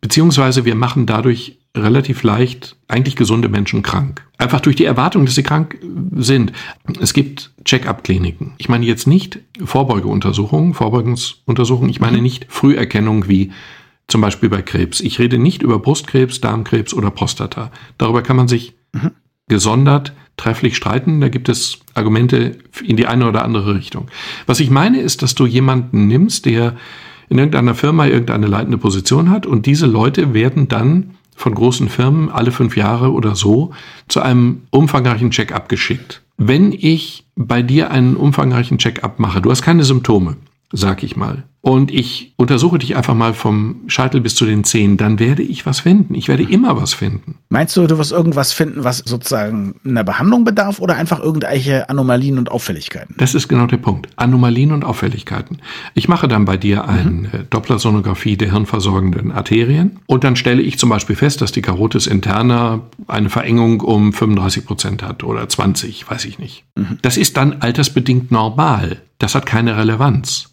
Beziehungsweise 0.00 0.64
wir 0.64 0.74
machen 0.74 1.06
dadurch 1.06 1.58
relativ 1.76 2.22
leicht 2.22 2.76
eigentlich 2.88 3.16
gesunde 3.16 3.48
Menschen 3.48 3.82
krank. 3.82 4.24
Einfach 4.38 4.60
durch 4.60 4.76
die 4.76 4.84
Erwartung, 4.84 5.26
dass 5.26 5.34
sie 5.34 5.42
krank 5.42 5.78
sind. 6.14 6.52
Es 7.00 7.14
gibt 7.14 7.52
Check-up-Kliniken. 7.64 8.52
Ich 8.58 8.68
meine 8.68 8.86
jetzt 8.86 9.06
nicht 9.06 9.40
Vorbeugeuntersuchungen, 9.64 10.74
Vorbeugungsuntersuchungen. 10.74 11.90
Ich 11.90 12.00
meine 12.00 12.18
mhm. 12.18 12.22
nicht 12.22 12.46
Früherkennung 12.48 13.28
wie 13.28 13.52
zum 14.06 14.20
Beispiel 14.20 14.48
bei 14.48 14.62
Krebs. 14.62 15.00
Ich 15.00 15.18
rede 15.18 15.38
nicht 15.38 15.62
über 15.62 15.78
Brustkrebs, 15.78 16.40
Darmkrebs 16.40 16.94
oder 16.94 17.10
Prostata. 17.10 17.72
Darüber 17.98 18.22
kann 18.22 18.36
man 18.36 18.48
sich 18.48 18.74
mhm. 18.92 19.10
gesondert 19.48 20.12
trefflich 20.36 20.76
streiten. 20.76 21.20
Da 21.20 21.28
gibt 21.28 21.48
es 21.48 21.78
Argumente 21.94 22.58
in 22.84 22.96
die 22.96 23.06
eine 23.06 23.28
oder 23.28 23.44
andere 23.44 23.74
Richtung. 23.74 24.08
Was 24.46 24.60
ich 24.60 24.70
meine 24.70 25.00
ist, 25.00 25.22
dass 25.22 25.34
du 25.34 25.46
jemanden 25.46 26.06
nimmst, 26.06 26.46
der 26.46 26.76
in 27.28 27.38
irgendeiner 27.38 27.74
Firma 27.74 28.06
irgendeine 28.06 28.46
leitende 28.46 28.78
Position 28.78 29.30
hat 29.30 29.46
und 29.46 29.66
diese 29.66 29.86
Leute 29.86 30.34
werden 30.34 30.68
dann 30.68 31.14
von 31.36 31.54
großen 31.54 31.88
Firmen 31.88 32.30
alle 32.30 32.52
fünf 32.52 32.76
Jahre 32.76 33.12
oder 33.12 33.34
so 33.34 33.72
zu 34.08 34.20
einem 34.20 34.62
umfangreichen 34.70 35.30
Check-up 35.30 35.68
geschickt. 35.68 36.22
Wenn 36.36 36.72
ich 36.72 37.26
bei 37.36 37.62
dir 37.62 37.90
einen 37.90 38.16
umfangreichen 38.16 38.78
Check-up 38.78 39.18
mache, 39.18 39.40
du 39.40 39.50
hast 39.50 39.62
keine 39.62 39.84
Symptome, 39.84 40.36
sag 40.72 41.02
ich 41.02 41.16
mal, 41.16 41.44
und 41.64 41.90
ich 41.90 42.34
untersuche 42.36 42.78
dich 42.78 42.94
einfach 42.94 43.14
mal 43.14 43.32
vom 43.32 43.84
Scheitel 43.86 44.20
bis 44.20 44.34
zu 44.34 44.44
den 44.44 44.64
Zehen, 44.64 44.98
dann 44.98 45.18
werde 45.18 45.42
ich 45.42 45.64
was 45.64 45.80
finden. 45.80 46.14
Ich 46.14 46.28
werde 46.28 46.42
immer 46.42 46.78
was 46.78 46.92
finden. 46.92 47.36
Meinst 47.48 47.74
du, 47.74 47.86
du 47.86 47.96
wirst 47.96 48.12
irgendwas 48.12 48.52
finden, 48.52 48.84
was 48.84 48.98
sozusagen 48.98 49.76
einer 49.82 50.04
Behandlung 50.04 50.44
bedarf 50.44 50.78
oder 50.80 50.96
einfach 50.96 51.20
irgendwelche 51.20 51.88
Anomalien 51.88 52.36
und 52.36 52.50
Auffälligkeiten? 52.50 53.14
Das 53.16 53.34
ist 53.34 53.48
genau 53.48 53.64
der 53.64 53.78
Punkt. 53.78 54.10
Anomalien 54.16 54.72
und 54.72 54.84
Auffälligkeiten. 54.84 55.62
Ich 55.94 56.06
mache 56.06 56.28
dann 56.28 56.44
bei 56.44 56.58
dir 56.58 56.86
eine 56.86 57.10
mhm. 57.10 57.30
Dopplersonographie 57.48 58.36
der 58.36 58.50
hirnversorgenden 58.50 59.32
Arterien 59.32 60.00
und 60.04 60.22
dann 60.22 60.36
stelle 60.36 60.60
ich 60.60 60.78
zum 60.78 60.90
Beispiel 60.90 61.16
fest, 61.16 61.40
dass 61.40 61.52
die 61.52 61.62
Carotis 61.62 62.06
interna 62.06 62.82
eine 63.06 63.30
Verengung 63.30 63.80
um 63.80 64.12
35 64.12 64.66
Prozent 64.66 65.02
hat 65.02 65.24
oder 65.24 65.48
20, 65.48 66.10
weiß 66.10 66.26
ich 66.26 66.38
nicht. 66.38 66.64
Mhm. 66.76 66.98
Das 67.00 67.16
ist 67.16 67.38
dann 67.38 67.62
altersbedingt 67.62 68.30
normal. 68.30 69.00
Das 69.16 69.34
hat 69.34 69.46
keine 69.46 69.78
Relevanz. 69.78 70.50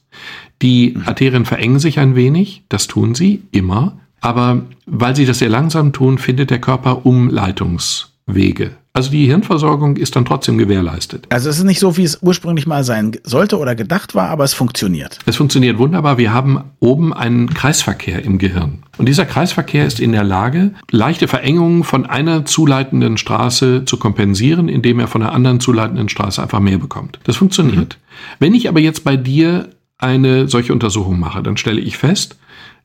Die 0.62 0.96
Arterien 1.06 1.46
verengen 1.46 1.80
sich 1.80 2.00
ein 2.00 2.16
wenig, 2.16 2.64
das 2.70 2.88
tun 2.88 3.16
sie 3.16 3.44
immer, 3.52 4.00
aber 4.22 4.62
weil 4.86 5.16
sie 5.16 5.26
das 5.26 5.40
sehr 5.40 5.50
langsam 5.50 5.94
tun, 5.94 6.20
findet 6.20 6.52
der 6.52 6.62
Körper 6.62 7.06
Umleitungswege. 7.06 8.72
Also 8.94 9.10
die 9.10 9.26
Hirnversorgung 9.26 9.96
ist 9.96 10.18
dann 10.18 10.26
trotzdem 10.26 10.58
gewährleistet. 10.58 11.26
Also 11.30 11.50
es 11.50 11.58
ist 11.58 11.64
nicht 11.64 11.80
so, 11.80 11.96
wie 11.96 12.04
es 12.04 12.20
ursprünglich 12.22 12.68
mal 12.68 12.84
sein 12.84 13.14
sollte 13.24 13.58
oder 13.58 13.74
gedacht 13.74 14.16
war, 14.16 14.30
aber 14.30 14.44
es 14.44 14.54
funktioniert. 14.54 15.18
Es 15.26 15.38
funktioniert 15.38 15.78
wunderbar. 15.78 16.18
Wir 16.18 16.34
haben 16.34 16.66
oben 16.82 17.14
einen 17.14 17.54
Kreisverkehr 17.54 18.24
im 18.24 18.38
Gehirn. 18.38 18.84
Und 18.98 19.08
dieser 19.08 19.26
Kreisverkehr 19.26 19.86
ist 19.86 20.02
in 20.02 20.12
der 20.12 20.26
Lage, 20.26 20.72
leichte 20.92 21.30
Verengungen 21.30 21.86
von 21.86 22.06
einer 22.06 22.44
zuleitenden 22.44 23.18
Straße 23.18 23.86
zu 23.86 23.96
kompensieren, 23.96 24.68
indem 24.68 25.00
er 25.00 25.08
von 25.08 25.22
der 25.22 25.32
anderen 25.32 25.62
zuleitenden 25.62 26.10
Straße 26.10 26.44
einfach 26.44 26.60
mehr 26.60 26.78
bekommt. 26.78 27.18
Das 27.24 27.38
funktioniert. 27.38 27.98
Mhm. 27.98 28.36
Wenn 28.40 28.54
ich 28.54 28.68
aber 28.68 28.82
jetzt 28.82 29.06
bei 29.06 29.16
dir 29.16 29.70
eine 30.02 30.48
solche 30.48 30.74
Untersuchung 30.74 31.20
mache, 31.20 31.44
dann 31.44 31.58
stelle 31.58 31.82
ich 31.82 31.98
fest, 31.98 32.38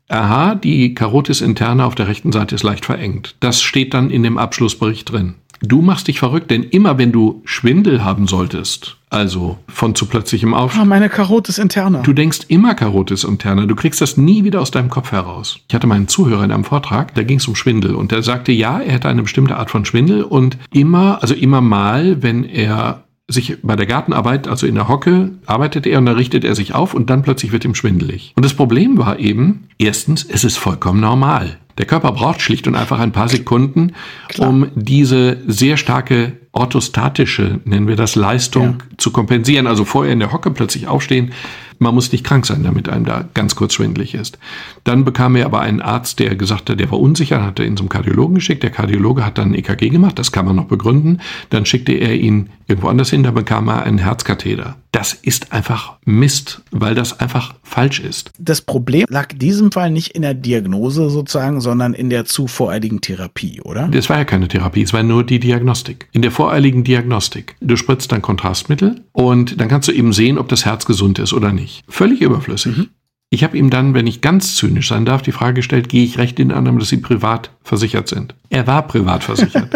aha, 0.08 0.54
die 0.54 0.94
Karotis 0.94 1.40
interne 1.40 1.84
auf 1.84 1.94
der 1.94 2.08
rechten 2.08 2.32
Seite 2.32 2.54
ist 2.54 2.62
leicht 2.62 2.84
verengt. 2.84 3.34
Das 3.40 3.62
steht 3.62 3.94
dann 3.94 4.10
in 4.10 4.22
dem 4.22 4.38
Abschlussbericht 4.38 5.10
drin. 5.10 5.34
Du 5.62 5.80
machst 5.80 6.08
dich 6.08 6.18
verrückt, 6.18 6.50
denn 6.50 6.64
immer 6.64 6.98
wenn 6.98 7.12
du 7.12 7.40
Schwindel 7.46 8.04
haben 8.04 8.26
solltest, 8.26 8.98
also 9.08 9.56
von 9.68 9.94
zu 9.94 10.06
plötzlichem 10.06 10.52
Aufstieg. 10.52 10.82
Ah, 10.82 10.84
meine 10.84 11.08
Karotis 11.08 11.56
interne. 11.56 12.02
Du 12.02 12.12
denkst 12.12 12.40
immer 12.48 12.74
Karotis 12.74 13.24
interne. 13.24 13.66
Du 13.66 13.74
kriegst 13.74 14.02
das 14.02 14.18
nie 14.18 14.44
wieder 14.44 14.60
aus 14.60 14.70
deinem 14.70 14.90
Kopf 14.90 15.12
heraus. 15.12 15.58
Ich 15.68 15.74
hatte 15.74 15.86
meinen 15.86 16.08
Zuhörer 16.08 16.44
in 16.44 16.52
einem 16.52 16.64
Vortrag, 16.64 17.14
da 17.14 17.22
ging 17.22 17.38
es 17.38 17.48
um 17.48 17.54
Schwindel 17.54 17.94
und 17.94 18.12
der 18.12 18.22
sagte, 18.22 18.52
ja, 18.52 18.80
er 18.80 18.92
hätte 18.92 19.08
eine 19.08 19.22
bestimmte 19.22 19.56
Art 19.56 19.70
von 19.70 19.86
Schwindel 19.86 20.24
und 20.24 20.58
immer, 20.72 21.22
also 21.22 21.34
immer 21.34 21.62
mal, 21.62 22.22
wenn 22.22 22.44
er 22.44 23.04
sich 23.28 23.58
bei 23.62 23.74
der 23.74 23.86
Gartenarbeit, 23.86 24.46
also 24.46 24.66
in 24.66 24.76
der 24.76 24.88
Hocke, 24.88 25.32
arbeitet 25.46 25.86
er 25.86 25.98
und 25.98 26.06
dann 26.06 26.16
richtet 26.16 26.44
er 26.44 26.54
sich 26.54 26.74
auf 26.74 26.94
und 26.94 27.10
dann 27.10 27.22
plötzlich 27.22 27.52
wird 27.52 27.64
ihm 27.64 27.74
schwindelig. 27.74 28.32
Und 28.36 28.44
das 28.44 28.54
Problem 28.54 28.98
war 28.98 29.18
eben, 29.18 29.68
erstens, 29.78 30.24
es 30.24 30.44
ist 30.44 30.56
vollkommen 30.56 31.00
normal. 31.00 31.58
Der 31.78 31.86
Körper 31.86 32.12
braucht 32.12 32.40
schlicht 32.40 32.66
und 32.66 32.74
einfach 32.74 33.00
ein 33.00 33.12
paar 33.12 33.28
Sekunden, 33.28 33.92
Klar. 34.28 34.48
um 34.48 34.68
diese 34.74 35.38
sehr 35.46 35.76
starke 35.76 36.32
orthostatische, 36.52 37.60
nennen 37.64 37.86
wir 37.86 37.96
das, 37.96 38.14
Leistung 38.14 38.64
ja. 38.64 38.96
zu 38.96 39.10
kompensieren. 39.10 39.66
Also 39.66 39.84
vorher 39.84 40.12
in 40.12 40.20
der 40.20 40.32
Hocke 40.32 40.50
plötzlich 40.52 40.86
aufstehen, 40.86 41.32
man 41.78 41.94
muss 41.94 42.12
nicht 42.12 42.24
krank 42.24 42.46
sein, 42.46 42.62
damit 42.62 42.88
einem 42.88 43.04
da 43.04 43.24
ganz 43.34 43.54
kurz 43.54 43.74
schwindelig 43.74 44.14
ist. 44.14 44.38
Dann 44.84 45.04
bekam 45.04 45.36
er 45.36 45.46
aber 45.46 45.60
einen 45.60 45.82
Arzt, 45.82 46.18
der 46.18 46.34
gesagt 46.36 46.70
hat, 46.70 46.80
der 46.80 46.90
war 46.90 47.00
unsicher, 47.00 47.44
hat 47.44 47.58
er 47.58 47.66
ihn 47.66 47.76
zum 47.76 47.88
Kardiologen 47.88 48.36
geschickt. 48.36 48.62
Der 48.62 48.70
Kardiologe 48.70 49.24
hat 49.24 49.38
dann 49.38 49.52
ein 49.52 49.54
EKG 49.54 49.90
gemacht, 49.90 50.18
das 50.18 50.32
kann 50.32 50.46
man 50.46 50.56
noch 50.56 50.66
begründen. 50.66 51.20
Dann 51.50 51.66
schickte 51.66 51.92
er 51.92 52.14
ihn 52.14 52.50
irgendwo 52.66 52.88
anders 52.88 53.10
hin, 53.10 53.22
da 53.22 53.30
bekam 53.30 53.68
er 53.68 53.82
einen 53.82 53.98
Herzkatheter. 53.98 54.76
Das 54.96 55.12
ist 55.12 55.52
einfach 55.52 55.98
Mist, 56.06 56.62
weil 56.70 56.94
das 56.94 57.20
einfach 57.20 57.54
falsch 57.62 58.00
ist. 58.00 58.30
Das 58.38 58.62
Problem 58.62 59.04
lag 59.10 59.30
in 59.30 59.38
diesem 59.38 59.70
Fall 59.70 59.90
nicht 59.90 60.12
in 60.12 60.22
der 60.22 60.32
Diagnose 60.32 61.10
sozusagen, 61.10 61.60
sondern 61.60 61.92
in 61.92 62.08
der 62.08 62.24
zu 62.24 62.46
voreiligen 62.46 63.02
Therapie, 63.02 63.60
oder? 63.60 63.88
Das 63.88 64.08
war 64.08 64.16
ja 64.16 64.24
keine 64.24 64.48
Therapie, 64.48 64.80
es 64.80 64.94
war 64.94 65.02
nur 65.02 65.22
die 65.22 65.38
Diagnostik. 65.38 66.08
In 66.12 66.22
der 66.22 66.30
voreiligen 66.30 66.82
Diagnostik. 66.82 67.56
Du 67.60 67.76
spritzt 67.76 68.10
dann 68.10 68.22
Kontrastmittel 68.22 69.02
und 69.12 69.60
dann 69.60 69.68
kannst 69.68 69.88
du 69.88 69.92
eben 69.92 70.14
sehen, 70.14 70.38
ob 70.38 70.48
das 70.48 70.64
Herz 70.64 70.86
gesund 70.86 71.18
ist 71.18 71.34
oder 71.34 71.52
nicht. 71.52 71.84
Völlig 71.88 72.22
überflüssig. 72.22 72.78
Mhm. 72.78 72.88
Ich 73.28 73.44
habe 73.44 73.58
ihm 73.58 73.68
dann, 73.68 73.92
wenn 73.92 74.06
ich 74.06 74.22
ganz 74.22 74.56
zynisch 74.56 74.88
sein 74.88 75.04
darf, 75.04 75.20
die 75.20 75.32
Frage 75.32 75.56
gestellt, 75.56 75.90
gehe 75.90 76.04
ich 76.04 76.16
recht 76.16 76.40
in 76.40 76.50
Annahme, 76.50 76.78
dass 76.78 76.88
Sie 76.88 76.96
privat 76.96 77.50
versichert 77.62 78.08
sind? 78.08 78.34
Er 78.48 78.66
war 78.66 78.86
privat 78.86 79.24
versichert. 79.24 79.68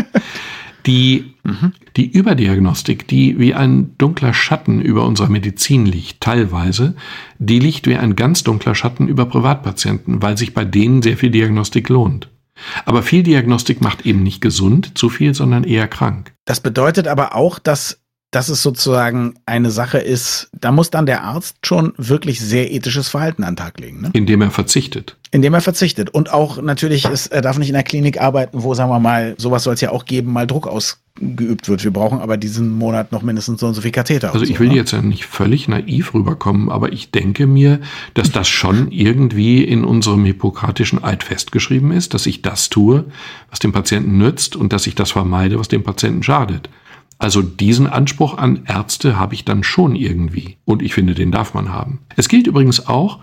die. 0.87 1.30
Die 1.97 2.11
Überdiagnostik, 2.11 3.07
die 3.09 3.39
wie 3.39 3.55
ein 3.55 3.97
dunkler 3.99 4.35
Schatten 4.35 4.81
über 4.81 5.07
unserer 5.07 5.29
Medizin 5.29 5.87
liegt, 5.87 6.21
teilweise, 6.21 6.95
die 7.39 7.59
liegt 7.59 7.87
wie 7.87 7.97
ein 7.97 8.17
ganz 8.17 8.43
dunkler 8.43 8.75
Schatten 8.75 9.09
über 9.09 9.27
Privatpatienten, 9.27 10.23
weil 10.23 10.37
sich 10.37 10.55
bei 10.55 10.65
denen 10.65 11.03
sehr 11.03 11.17
viel 11.17 11.31
Diagnostik 11.31 11.89
lohnt. 11.89 12.29
Aber 12.85 13.03
viel 13.03 13.23
Diagnostik 13.23 13.81
macht 13.81 14.05
eben 14.07 14.23
nicht 14.23 14.41
gesund, 14.41 14.99
zu 14.99 15.09
viel, 15.09 15.35
sondern 15.35 15.65
eher 15.65 15.89
krank. 15.89 16.33
Das 16.45 16.61
bedeutet 16.61 17.09
aber 17.09 17.35
auch, 17.35 17.59
dass 17.59 18.01
dass 18.31 18.49
es 18.49 18.62
sozusagen 18.62 19.35
eine 19.45 19.71
Sache 19.71 19.99
ist, 19.99 20.51
da 20.53 20.71
muss 20.71 20.90
dann 20.90 21.05
der 21.05 21.25
Arzt 21.25 21.57
schon 21.66 21.93
wirklich 21.97 22.40
sehr 22.40 22.71
ethisches 22.73 23.09
Verhalten 23.09 23.43
an 23.43 23.55
den 23.55 23.57
Tag 23.57 23.81
legen. 23.81 24.03
Ne? 24.03 24.11
Indem 24.12 24.40
er 24.43 24.53
verzichtet. 24.53 25.16
Indem 25.33 25.55
er 25.55 25.61
verzichtet. 25.61 26.11
Und 26.11 26.33
auch 26.33 26.62
natürlich, 26.62 27.07
ist, 27.07 27.29
er 27.29 27.43
darf 27.43 27.59
nicht 27.59 27.69
in 27.69 27.75
der 27.75 27.83
Klinik 27.83 28.21
arbeiten, 28.21 28.62
wo, 28.62 28.73
sagen 28.75 28.90
wir 28.90 29.01
mal, 29.01 29.35
sowas 29.37 29.64
soll 29.64 29.75
es 29.75 29.81
ja 29.81 29.90
auch 29.90 30.05
geben, 30.05 30.33
mal 30.33 30.47
Druck 30.47 30.69
ausgeübt 30.69 31.69
wird. 31.69 31.83
Wir 31.83 31.93
brauchen 31.93 32.21
aber 32.21 32.37
diesen 32.37 32.71
Monat 32.71 33.11
noch 33.11 33.23
mindestens 33.23 33.61
so 33.61 33.66
und 33.66 33.75
so 33.75 33.81
viel 33.81 33.90
Katheter. 33.90 34.33
Also 34.33 34.45
ich 34.45 34.55
so, 34.55 34.61
will 34.61 34.69
ne? 34.69 34.77
jetzt 34.77 34.93
ja 34.93 35.03
nicht 35.03 35.27
völlig 35.27 35.66
naiv 35.66 36.14
rüberkommen, 36.14 36.71
aber 36.71 36.93
ich 36.93 37.11
denke 37.11 37.49
mir, 37.49 37.81
dass 38.14 38.31
das 38.31 38.47
schon 38.47 38.93
irgendwie 38.93 39.64
in 39.64 39.83
unserem 39.83 40.25
hippokratischen 40.25 41.03
Eid 41.03 41.25
festgeschrieben 41.25 41.90
ist, 41.90 42.14
dass 42.14 42.27
ich 42.27 42.43
das 42.43 42.71
tue, 42.71 43.07
was 43.51 43.59
dem 43.59 43.73
Patienten 43.73 44.19
nützt 44.19 44.55
und 44.55 44.73
dass 44.73 44.87
ich 44.87 44.95
das 44.95 45.11
vermeide, 45.11 45.59
was 45.59 45.66
dem 45.66 45.83
Patienten 45.83 46.23
schadet. 46.23 46.69
Also 47.21 47.43
diesen 47.43 47.87
Anspruch 47.87 48.39
an 48.39 48.63
Ärzte 48.67 49.19
habe 49.19 49.35
ich 49.35 49.45
dann 49.45 49.63
schon 49.63 49.95
irgendwie. 49.95 50.57
Und 50.65 50.83
ich 50.83 50.95
finde, 50.95 51.15
den 51.15 51.31
darf 51.31 51.53
man 51.53 51.69
haben. 51.69 52.01
Es 52.17 52.29
gilt 52.29 52.47
übrigens 52.47 52.89
auch, 52.89 53.19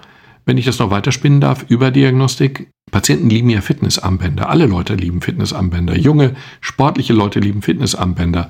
wenn 0.45 0.57
ich 0.57 0.65
das 0.65 0.77
noch 0.77 0.91
weiterspinnen 0.91 1.41
darf, 1.41 1.65
über 1.67 1.89
Diagnostik. 1.89 2.69
Patienten 2.91 3.29
lieben 3.29 3.49
ja 3.49 3.59
Fitnessarmbänder. 3.59 4.49
Alle 4.49 4.67
Leute 4.67 4.93
lieben 4.93 5.21
Fitnessarmbänder. 5.21 5.97
Junge, 5.97 6.35
sportliche 6.61 7.13
Leute 7.13 7.39
lieben 7.39 7.63
Fitnessarmbänder. 7.63 8.49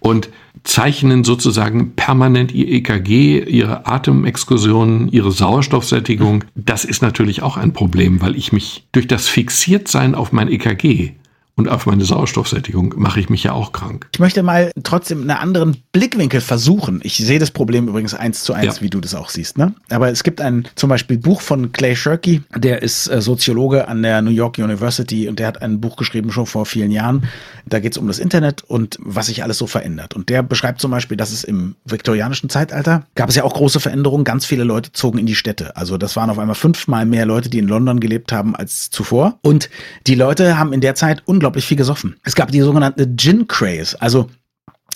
Und 0.00 0.30
zeichnen 0.64 1.22
sozusagen 1.22 1.92
permanent 1.94 2.52
ihr 2.52 2.68
EKG, 2.68 3.44
ihre 3.44 3.86
Atemexkursionen, 3.86 5.08
ihre 5.10 5.30
Sauerstoffsättigung. 5.30 6.42
Das 6.56 6.84
ist 6.84 7.02
natürlich 7.02 7.42
auch 7.42 7.56
ein 7.56 7.72
Problem, 7.72 8.20
weil 8.20 8.34
ich 8.34 8.52
mich 8.52 8.88
durch 8.90 9.06
das 9.06 9.28
Fixiertsein 9.28 10.16
auf 10.16 10.32
mein 10.32 10.48
EKG 10.48 11.12
und 11.58 11.68
auf 11.68 11.86
meine 11.86 12.04
Sauerstoffsättigung 12.04 12.94
mache 12.96 13.18
ich 13.18 13.30
mich 13.30 13.42
ja 13.42 13.52
auch 13.52 13.72
krank. 13.72 14.08
Ich 14.12 14.20
möchte 14.20 14.44
mal 14.44 14.70
trotzdem 14.84 15.22
einen 15.22 15.30
anderen 15.32 15.82
Blickwinkel 15.90 16.40
versuchen. 16.40 17.00
Ich 17.02 17.16
sehe 17.16 17.40
das 17.40 17.50
Problem 17.50 17.88
übrigens 17.88 18.14
eins 18.14 18.44
zu 18.44 18.52
eins, 18.52 18.76
ja. 18.76 18.82
wie 18.82 18.90
du 18.90 19.00
das 19.00 19.16
auch 19.16 19.28
siehst. 19.28 19.58
Ne? 19.58 19.74
Aber 19.90 20.08
es 20.08 20.22
gibt 20.22 20.40
ein 20.40 20.68
zum 20.76 20.88
Beispiel 20.88 21.18
Buch 21.18 21.40
von 21.40 21.72
Clay 21.72 21.96
Shirky, 21.96 22.42
der 22.54 22.82
ist 22.82 23.08
äh, 23.08 23.20
Soziologe 23.20 23.88
an 23.88 24.04
der 24.04 24.22
New 24.22 24.30
York 24.30 24.58
University 24.58 25.28
und 25.28 25.40
der 25.40 25.48
hat 25.48 25.60
ein 25.60 25.80
Buch 25.80 25.96
geschrieben 25.96 26.30
schon 26.30 26.46
vor 26.46 26.64
vielen 26.64 26.92
Jahren. 26.92 27.24
Da 27.66 27.80
geht 27.80 27.90
es 27.90 27.98
um 27.98 28.06
das 28.06 28.20
Internet 28.20 28.62
und 28.62 28.96
was 29.00 29.26
sich 29.26 29.42
alles 29.42 29.58
so 29.58 29.66
verändert. 29.66 30.14
Und 30.14 30.28
der 30.28 30.44
beschreibt 30.44 30.80
zum 30.80 30.92
Beispiel, 30.92 31.16
dass 31.16 31.32
es 31.32 31.42
im 31.42 31.74
viktorianischen 31.84 32.48
Zeitalter 32.50 33.02
gab 33.16 33.30
es 33.30 33.34
ja 33.34 33.42
auch 33.42 33.54
große 33.54 33.80
Veränderungen. 33.80 34.22
Ganz 34.22 34.46
viele 34.46 34.62
Leute 34.62 34.92
zogen 34.92 35.18
in 35.18 35.26
die 35.26 35.34
Städte. 35.34 35.76
Also 35.76 35.98
das 35.98 36.14
waren 36.14 36.30
auf 36.30 36.38
einmal 36.38 36.54
fünfmal 36.54 37.04
mehr 37.04 37.26
Leute, 37.26 37.48
die 37.50 37.58
in 37.58 37.66
London 37.66 37.98
gelebt 37.98 38.30
haben 38.30 38.54
als 38.54 38.90
zuvor. 38.90 39.40
Und 39.42 39.70
die 40.06 40.14
Leute 40.14 40.56
haben 40.56 40.72
in 40.72 40.80
der 40.80 40.94
Zeit 40.94 41.22
unglaublich 41.24 41.47
unglaublich 41.48 41.64
viel 41.64 41.78
gesoffen. 41.78 42.16
Es 42.24 42.34
gab 42.34 42.50
die 42.50 42.60
sogenannte 42.60 43.08
Gin 43.16 43.48
Craze, 43.48 43.96
also 44.00 44.28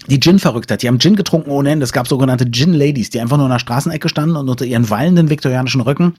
die 0.08 0.20
Gin-Verrücktheit. 0.20 0.82
Die 0.82 0.88
haben 0.88 0.98
Gin 0.98 1.16
getrunken 1.16 1.50
ohne 1.50 1.70
Ende. 1.70 1.84
Es 1.84 1.92
gab 1.92 2.06
sogenannte 2.08 2.50
Gin-Ladies, 2.50 3.08
die 3.08 3.20
einfach 3.20 3.38
nur 3.38 3.46
in 3.46 3.52
der 3.52 3.58
Straßenecke 3.58 4.08
standen 4.08 4.36
und 4.36 4.48
unter 4.48 4.66
ihren 4.66 4.90
wallenden 4.90 5.30
viktorianischen 5.30 5.80
Röcken 5.80 6.14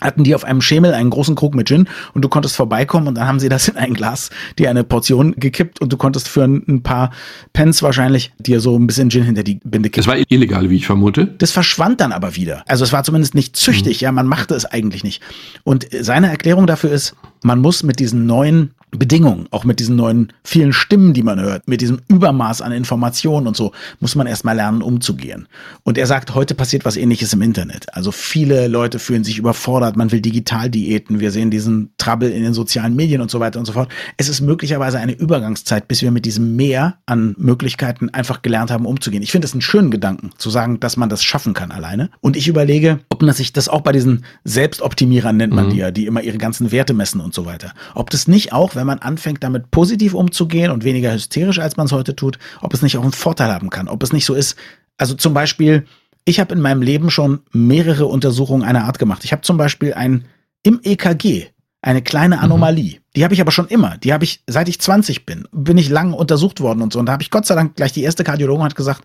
hatten 0.00 0.24
die 0.24 0.34
auf 0.34 0.44
einem 0.44 0.60
Schemel 0.60 0.94
einen 0.94 1.10
großen 1.10 1.34
Krug 1.34 1.54
mit 1.54 1.68
Gin 1.68 1.88
und 2.14 2.24
du 2.24 2.28
konntest 2.28 2.56
vorbeikommen 2.56 3.08
und 3.08 3.16
dann 3.16 3.26
haben 3.26 3.40
sie 3.40 3.48
das 3.48 3.68
in 3.68 3.76
ein 3.76 3.94
Glas, 3.94 4.30
dir 4.58 4.70
eine 4.70 4.84
Portion 4.84 5.34
gekippt 5.36 5.80
und 5.80 5.92
du 5.92 5.96
konntest 5.96 6.28
für 6.28 6.44
ein 6.44 6.82
paar 6.82 7.10
Pence 7.52 7.82
wahrscheinlich 7.82 8.32
dir 8.38 8.60
so 8.60 8.78
ein 8.78 8.86
bisschen 8.86 9.10
Gin 9.10 9.24
hinter 9.24 9.42
die 9.42 9.60
Binde 9.64 9.90
kippen. 9.90 10.04
Das 10.04 10.06
war 10.06 10.16
illegal, 10.28 10.70
wie 10.70 10.76
ich 10.76 10.86
vermute. 10.86 11.26
Das 11.26 11.50
verschwand 11.50 12.00
dann 12.00 12.12
aber 12.12 12.36
wieder. 12.36 12.62
Also 12.66 12.84
es 12.84 12.92
war 12.92 13.04
zumindest 13.04 13.34
nicht 13.34 13.56
züchtig, 13.56 14.00
mhm. 14.00 14.04
ja, 14.04 14.12
man 14.12 14.26
machte 14.26 14.54
es 14.54 14.64
eigentlich 14.64 15.04
nicht. 15.04 15.22
Und 15.64 15.86
seine 16.00 16.30
Erklärung 16.30 16.66
dafür 16.66 16.92
ist, 16.92 17.16
man 17.42 17.60
muss 17.60 17.82
mit 17.82 17.98
diesen 17.98 18.26
neuen 18.26 18.74
Bedingungen, 18.90 19.46
auch 19.50 19.64
mit 19.64 19.80
diesen 19.80 19.96
neuen 19.96 20.32
vielen 20.44 20.72
Stimmen, 20.72 21.14
die 21.14 21.22
man 21.22 21.40
hört, 21.40 21.68
mit 21.68 21.80
diesem 21.80 22.00
Übermaß 22.08 22.62
an 22.62 22.72
Informationen 22.72 23.46
und 23.46 23.56
so, 23.56 23.72
muss 24.00 24.14
man 24.14 24.26
erstmal 24.26 24.56
lernen, 24.56 24.82
umzugehen. 24.82 25.48
Und 25.84 25.98
er 25.98 26.06
sagt, 26.06 26.34
heute 26.34 26.54
passiert 26.54 26.84
was 26.84 26.96
ähnliches 26.96 27.32
im 27.32 27.42
Internet. 27.42 27.94
Also 27.94 28.12
viele 28.12 28.68
Leute 28.68 28.98
fühlen 28.98 29.24
sich 29.24 29.38
überfordert, 29.38 29.96
man 29.96 30.12
will 30.12 30.20
Digitaldiäten, 30.20 31.20
wir 31.20 31.30
sehen 31.30 31.50
diesen 31.50 31.92
Trouble 31.98 32.30
in 32.30 32.42
den 32.42 32.54
sozialen 32.54 32.96
Medien 32.96 33.20
und 33.20 33.30
so 33.30 33.40
weiter 33.40 33.58
und 33.58 33.66
so 33.66 33.72
fort. 33.72 33.90
Es 34.16 34.28
ist 34.28 34.40
möglicherweise 34.40 34.98
eine 34.98 35.12
Übergangszeit, 35.12 35.88
bis 35.88 36.02
wir 36.02 36.10
mit 36.10 36.24
diesem 36.24 36.56
Mehr 36.56 36.98
an 37.06 37.34
Möglichkeiten 37.38 38.10
einfach 38.10 38.42
gelernt 38.42 38.70
haben, 38.70 38.86
umzugehen. 38.86 39.22
Ich 39.22 39.32
finde 39.32 39.46
es 39.46 39.52
einen 39.52 39.62
schönen 39.62 39.90
Gedanken, 39.90 40.30
zu 40.36 40.50
sagen, 40.50 40.80
dass 40.80 40.96
man 40.96 41.08
das 41.08 41.22
schaffen 41.22 41.54
kann 41.54 41.70
alleine. 41.70 42.10
Und 42.20 42.36
ich 42.36 42.48
überlege, 42.48 43.00
ob 43.08 43.22
man 43.22 43.34
sich 43.34 43.52
das 43.52 43.68
auch 43.68 43.82
bei 43.82 43.92
diesen 43.92 44.24
Selbstoptimierern 44.44 45.36
nennt 45.36 45.54
man 45.54 45.66
mhm. 45.66 45.70
die 45.70 45.76
ja, 45.76 45.90
die 45.90 46.06
immer 46.06 46.22
ihre 46.22 46.38
ganzen 46.38 46.72
Werte 46.72 46.94
messen 46.94 47.20
und 47.20 47.34
so 47.34 47.46
weiter. 47.46 47.72
Ob 47.94 48.10
das 48.10 48.28
nicht 48.28 48.52
auch, 48.52 48.74
wenn 48.80 48.86
man 48.86 48.98
anfängt, 48.98 49.44
damit 49.44 49.70
positiv 49.70 50.14
umzugehen 50.14 50.70
und 50.70 50.84
weniger 50.84 51.12
hysterisch, 51.12 51.58
als 51.58 51.76
man 51.76 51.86
es 51.86 51.92
heute 51.92 52.16
tut, 52.16 52.38
ob 52.62 52.74
es 52.74 52.82
nicht 52.82 52.96
auch 52.96 53.02
einen 53.02 53.12
Vorteil 53.12 53.52
haben 53.52 53.70
kann. 53.70 53.88
Ob 53.88 54.02
es 54.02 54.12
nicht 54.12 54.24
so 54.24 54.34
ist, 54.34 54.56
also 54.98 55.14
zum 55.14 55.34
Beispiel, 55.34 55.84
ich 56.24 56.40
habe 56.40 56.54
in 56.54 56.60
meinem 56.60 56.82
Leben 56.82 57.10
schon 57.10 57.40
mehrere 57.52 58.06
Untersuchungen 58.06 58.64
einer 58.64 58.84
Art 58.84 58.98
gemacht. 58.98 59.24
Ich 59.24 59.32
habe 59.32 59.42
zum 59.42 59.56
Beispiel 59.56 59.94
ein 59.94 60.24
im 60.62 60.80
EKG 60.82 61.46
eine 61.82 62.02
kleine 62.02 62.36
mhm. 62.36 62.42
Anomalie. 62.42 62.96
Mhm. 62.96 63.02
Die 63.16 63.24
habe 63.24 63.34
ich 63.34 63.40
aber 63.40 63.50
schon 63.50 63.68
immer. 63.68 63.96
Die 63.98 64.12
habe 64.12 64.24
ich, 64.24 64.42
seit 64.46 64.68
ich 64.68 64.80
20 64.80 65.26
bin, 65.26 65.48
bin 65.52 65.78
ich 65.78 65.88
lang 65.88 66.12
untersucht 66.12 66.60
worden 66.60 66.82
und 66.82 66.92
so. 66.92 66.98
Und 66.98 67.06
da 67.06 67.12
habe 67.12 67.22
ich 67.22 67.30
Gott 67.30 67.46
sei 67.46 67.54
Dank 67.54 67.76
gleich 67.76 67.92
die 67.92 68.02
erste 68.02 68.24
Kardiologin 68.24 68.64
hat 68.64 68.76
gesagt, 68.76 69.02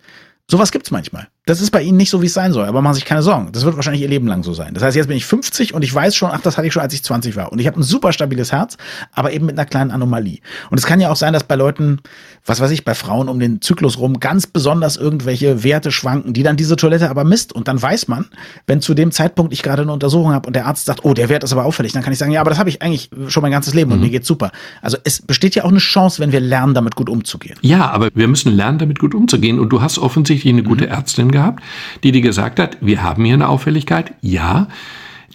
sowas 0.49 0.71
gibt's 0.71 0.91
manchmal. 0.91 1.27
Das 1.47 1.61
ist 1.61 1.69
bei 1.69 1.83
Ihnen 1.83 1.97
nicht 1.97 2.09
so, 2.09 2.23
wie 2.23 2.25
es 2.25 2.33
sein 2.33 2.53
soll, 2.53 2.65
aber 2.65 2.81
machen 2.81 2.95
Sie 2.95 3.01
sich 3.01 3.05
keine 3.05 3.21
Sorgen. 3.21 3.51
Das 3.51 3.65
wird 3.65 3.75
wahrscheinlich 3.75 4.01
Ihr 4.01 4.07
Leben 4.07 4.25
lang 4.25 4.41
so 4.41 4.53
sein. 4.53 4.73
Das 4.73 4.81
heißt, 4.81 4.97
jetzt 4.97 5.07
bin 5.07 5.15
ich 5.15 5.25
50 5.25 5.75
und 5.75 5.83
ich 5.83 5.93
weiß 5.93 6.15
schon, 6.15 6.31
ach, 6.31 6.41
das 6.41 6.57
hatte 6.57 6.65
ich 6.65 6.73
schon, 6.73 6.81
als 6.81 6.93
ich 6.95 7.03
20 7.03 7.35
war. 7.35 7.51
Und 7.51 7.59
ich 7.59 7.67
habe 7.67 7.79
ein 7.79 7.83
super 7.83 8.11
stabiles 8.13 8.51
Herz, 8.51 8.77
aber 9.11 9.31
eben 9.31 9.45
mit 9.45 9.57
einer 9.57 9.67
kleinen 9.67 9.91
Anomalie. 9.91 10.39
Und 10.71 10.79
es 10.79 10.87
kann 10.87 10.99
ja 10.99 11.11
auch 11.11 11.15
sein, 11.15 11.33
dass 11.33 11.43
bei 11.43 11.55
Leuten, 11.55 11.99
was 12.47 12.61
weiß 12.61 12.71
ich, 12.71 12.83
bei 12.83 12.95
Frauen 12.95 13.29
um 13.29 13.39
den 13.39 13.61
Zyklus 13.61 13.99
rum 13.99 14.19
ganz 14.19 14.47
besonders 14.47 14.97
irgendwelche 14.97 15.63
Werte 15.63 15.91
schwanken, 15.91 16.33
die 16.33 16.41
dann 16.41 16.57
diese 16.57 16.75
Toilette 16.77 17.11
aber 17.11 17.23
misst. 17.23 17.53
Und 17.53 17.67
dann 17.67 17.79
weiß 17.79 18.07
man, 18.07 18.25
wenn 18.65 18.81
zu 18.81 18.95
dem 18.95 19.11
Zeitpunkt 19.11 19.53
ich 19.53 19.61
gerade 19.61 19.83
eine 19.83 19.93
Untersuchung 19.93 20.33
habe 20.33 20.47
und 20.47 20.55
der 20.55 20.65
Arzt 20.65 20.85
sagt, 20.85 21.05
oh, 21.05 21.13
der 21.13 21.29
Wert 21.29 21.43
ist 21.43 21.53
aber 21.53 21.65
auffällig, 21.65 21.91
dann 21.91 22.01
kann 22.01 22.11
ich 22.11 22.17
sagen, 22.17 22.31
ja, 22.31 22.41
aber 22.41 22.49
das 22.49 22.57
habe 22.57 22.69
ich 22.69 22.81
eigentlich 22.81 23.11
schon 23.27 23.43
mein 23.43 23.51
ganzes 23.51 23.75
Leben 23.75 23.89
mhm. 23.91 23.97
und 23.97 24.01
mir 24.01 24.09
geht's 24.09 24.27
super. 24.27 24.51
Also 24.81 24.97
es 25.03 25.21
besteht 25.21 25.53
ja 25.53 25.63
auch 25.63 25.69
eine 25.69 25.77
Chance, 25.77 26.19
wenn 26.21 26.31
wir 26.31 26.39
lernen, 26.39 26.73
damit 26.73 26.95
gut 26.95 27.07
umzugehen. 27.07 27.55
Ja, 27.61 27.91
aber 27.91 28.09
wir 28.15 28.27
müssen 28.27 28.51
lernen, 28.51 28.79
damit 28.79 28.97
gut 28.97 29.13
umzugehen. 29.13 29.59
Und 29.59 29.69
du 29.69 29.83
hast 29.83 29.99
offensichtlich 29.99 30.34
eine 30.43 30.63
gute 30.63 30.85
mhm. 30.85 30.91
Ärztin 30.91 31.31
gehabt, 31.31 31.63
die 32.03 32.11
die 32.11 32.21
gesagt 32.21 32.59
hat, 32.59 32.77
wir 32.81 33.03
haben 33.03 33.23
hier 33.23 33.35
eine 33.35 33.47
Auffälligkeit, 33.47 34.13
ja. 34.21 34.67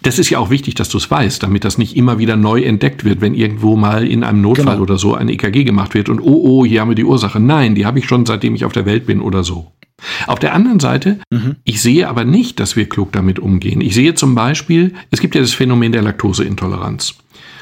Das 0.03 0.17
ist 0.17 0.31
ja 0.31 0.39
auch 0.39 0.49
wichtig, 0.49 0.73
dass 0.75 0.89
du 0.89 0.97
es 0.97 1.11
weißt, 1.11 1.43
damit 1.43 1.63
das 1.63 1.77
nicht 1.77 1.95
immer 1.95 2.17
wieder 2.17 2.35
neu 2.35 2.63
entdeckt 2.63 3.03
wird, 3.03 3.21
wenn 3.21 3.35
irgendwo 3.35 3.75
mal 3.75 4.07
in 4.07 4.23
einem 4.23 4.41
Notfall 4.41 4.73
genau. 4.73 4.81
oder 4.81 4.97
so 4.97 5.13
ein 5.13 5.29
EKG 5.29 5.63
gemacht 5.63 5.93
wird 5.93 6.09
und 6.09 6.19
oh, 6.19 6.41
oh, 6.43 6.65
hier 6.65 6.81
haben 6.81 6.89
wir 6.89 6.95
die 6.95 7.03
Ursache. 7.03 7.39
Nein, 7.39 7.75
die 7.75 7.85
habe 7.85 7.99
ich 7.99 8.05
schon 8.05 8.25
seitdem 8.25 8.55
ich 8.55 8.65
auf 8.65 8.73
der 8.73 8.85
Welt 8.87 9.05
bin 9.05 9.21
oder 9.21 9.43
so. 9.43 9.71
Auf 10.25 10.39
der 10.39 10.53
anderen 10.53 10.79
Seite, 10.79 11.19
mhm. 11.29 11.57
ich 11.63 11.81
sehe 11.81 12.07
aber 12.07 12.25
nicht, 12.25 12.59
dass 12.59 12.75
wir 12.75 12.89
klug 12.89 13.11
damit 13.11 13.37
umgehen. 13.37 13.81
Ich 13.81 13.93
sehe 13.93 14.15
zum 14.15 14.33
Beispiel, 14.33 14.93
es 15.11 15.21
gibt 15.21 15.35
ja 15.35 15.41
das 15.41 15.53
Phänomen 15.53 15.91
der 15.91 16.01
Laktoseintoleranz. 16.01 17.15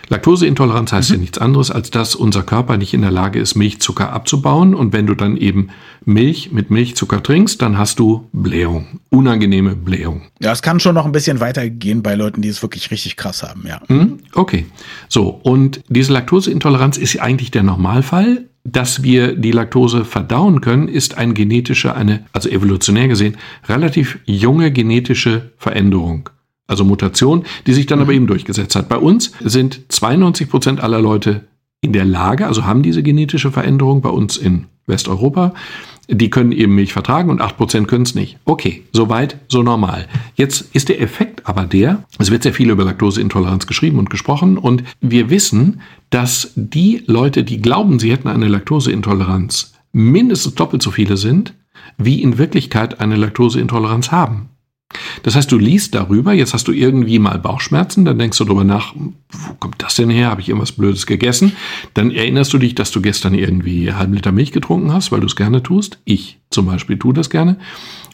Laktoseintoleranz 0.09 0.91
heißt 0.91 1.09
mhm. 1.09 1.15
ja 1.15 1.21
nichts 1.21 1.37
anderes, 1.37 1.71
als 1.71 1.91
dass 1.91 2.15
unser 2.15 2.43
Körper 2.43 2.77
nicht 2.77 2.93
in 2.93 3.01
der 3.01 3.11
Lage 3.11 3.39
ist, 3.39 3.55
Milchzucker 3.55 4.11
abzubauen. 4.11 4.73
Und 4.73 4.91
wenn 4.91 5.05
du 5.07 5.13
dann 5.13 5.37
eben 5.37 5.69
Milch 6.03 6.51
mit 6.51 6.71
Milchzucker 6.71 7.21
trinkst, 7.21 7.61
dann 7.61 7.77
hast 7.77 7.99
du 7.99 8.27
Blähung. 8.33 8.99
Unangenehme 9.09 9.75
Blähung. 9.75 10.23
Ja, 10.39 10.51
es 10.51 10.61
kann 10.61 10.79
schon 10.79 10.95
noch 10.95 11.05
ein 11.05 11.11
bisschen 11.11 11.39
weitergehen 11.39 12.01
bei 12.01 12.15
Leuten, 12.15 12.41
die 12.41 12.49
es 12.49 12.61
wirklich 12.61 12.91
richtig 12.91 13.17
krass 13.17 13.43
haben, 13.43 13.65
ja. 13.67 13.81
Mhm. 13.87 14.19
Okay. 14.33 14.65
So, 15.07 15.29
und 15.43 15.81
diese 15.89 16.11
Laktoseintoleranz 16.13 16.97
ist 16.97 17.13
ja 17.13 17.21
eigentlich 17.21 17.51
der 17.51 17.63
Normalfall. 17.63 18.45
Dass 18.65 19.03
wir 19.03 19.37
die 19.37 19.51
Laktose 19.51 20.03
verdauen 20.03 20.59
können, 20.59 20.89
ist 20.89 21.17
eine 21.17 21.33
genetische, 21.33 21.95
eine, 21.95 22.25
also 22.33 22.49
evolutionär 22.49 23.07
gesehen, 23.07 23.37
relativ 23.69 24.19
junge 24.25 24.71
genetische 24.71 25.53
Veränderung 25.57 26.29
also 26.69 26.85
Mutation, 26.85 27.43
die 27.67 27.73
sich 27.73 27.87
dann 27.87 27.99
aber 27.99 28.11
mhm. 28.11 28.17
eben 28.17 28.27
durchgesetzt 28.27 28.75
hat. 28.75 28.89
Bei 28.89 28.97
uns 28.97 29.31
sind 29.43 29.81
92 29.89 30.49
Prozent 30.49 30.79
aller 30.81 31.01
Leute 31.01 31.47
in 31.81 31.93
der 31.93 32.05
Lage, 32.05 32.47
also 32.47 32.65
haben 32.65 32.83
diese 32.83 33.03
genetische 33.03 33.51
Veränderung 33.51 34.01
bei 34.01 34.09
uns 34.09 34.37
in 34.37 34.65
Westeuropa. 34.85 35.53
Die 36.07 36.29
können 36.31 36.51
eben 36.51 36.73
Milch 36.73 36.91
vertragen 36.91 37.29
und 37.29 37.41
8% 37.41 37.85
können 37.85 38.03
es 38.03 38.15
nicht. 38.15 38.39
Okay, 38.43 38.83
soweit, 38.91 39.37
so 39.47 39.61
normal. 39.61 40.07
Jetzt 40.35 40.73
ist 40.73 40.89
der 40.89 40.99
Effekt 41.01 41.47
aber 41.47 41.65
der, 41.65 42.03
es 42.17 42.31
wird 42.31 42.43
sehr 42.43 42.53
viel 42.53 42.71
über 42.71 42.83
Laktoseintoleranz 42.83 43.67
geschrieben 43.67 43.99
und 43.99 44.09
gesprochen 44.09 44.57
und 44.57 44.83
wir 45.01 45.29
wissen, 45.29 45.81
dass 46.09 46.51
die 46.55 47.03
Leute, 47.05 47.43
die 47.43 47.61
glauben, 47.61 47.99
sie 47.99 48.11
hätten 48.11 48.27
eine 48.27 48.47
Laktoseintoleranz, 48.47 49.73
mindestens 49.91 50.55
doppelt 50.55 50.81
so 50.81 50.91
viele 50.91 51.15
sind, 51.15 51.53
wie 51.97 52.21
in 52.21 52.37
Wirklichkeit 52.37 52.99
eine 52.99 53.15
Laktoseintoleranz 53.15 54.11
haben. 54.11 54.49
Das 55.21 55.35
heißt, 55.35 55.51
du 55.51 55.57
liest 55.57 55.93
darüber, 55.93 56.33
jetzt 56.33 56.53
hast 56.53 56.67
du 56.67 56.71
irgendwie 56.71 57.19
mal 57.19 57.37
Bauchschmerzen, 57.37 58.05
dann 58.05 58.17
denkst 58.17 58.37
du 58.37 58.45
darüber 58.45 58.63
nach, 58.63 58.95
wo 58.95 59.53
kommt 59.59 59.81
das 59.83 59.95
denn 59.95 60.09
her? 60.09 60.31
Habe 60.31 60.41
ich 60.41 60.49
irgendwas 60.49 60.71
Blödes 60.71 61.05
gegessen? 61.05 61.51
Dann 61.93 62.11
erinnerst 62.11 62.53
du 62.53 62.57
dich, 62.57 62.73
dass 62.73 62.91
du 62.91 63.01
gestern 63.01 63.35
irgendwie 63.35 63.89
einen 63.89 63.99
halben 63.99 64.13
Liter 64.13 64.31
Milch 64.31 64.51
getrunken 64.51 64.91
hast, 64.91 65.11
weil 65.11 65.19
du 65.19 65.27
es 65.27 65.35
gerne 65.35 65.61
tust. 65.61 65.99
Ich 66.05 66.39
zum 66.49 66.65
Beispiel 66.65 66.97
tue 66.97 67.13
das 67.13 67.29
gerne. 67.29 67.57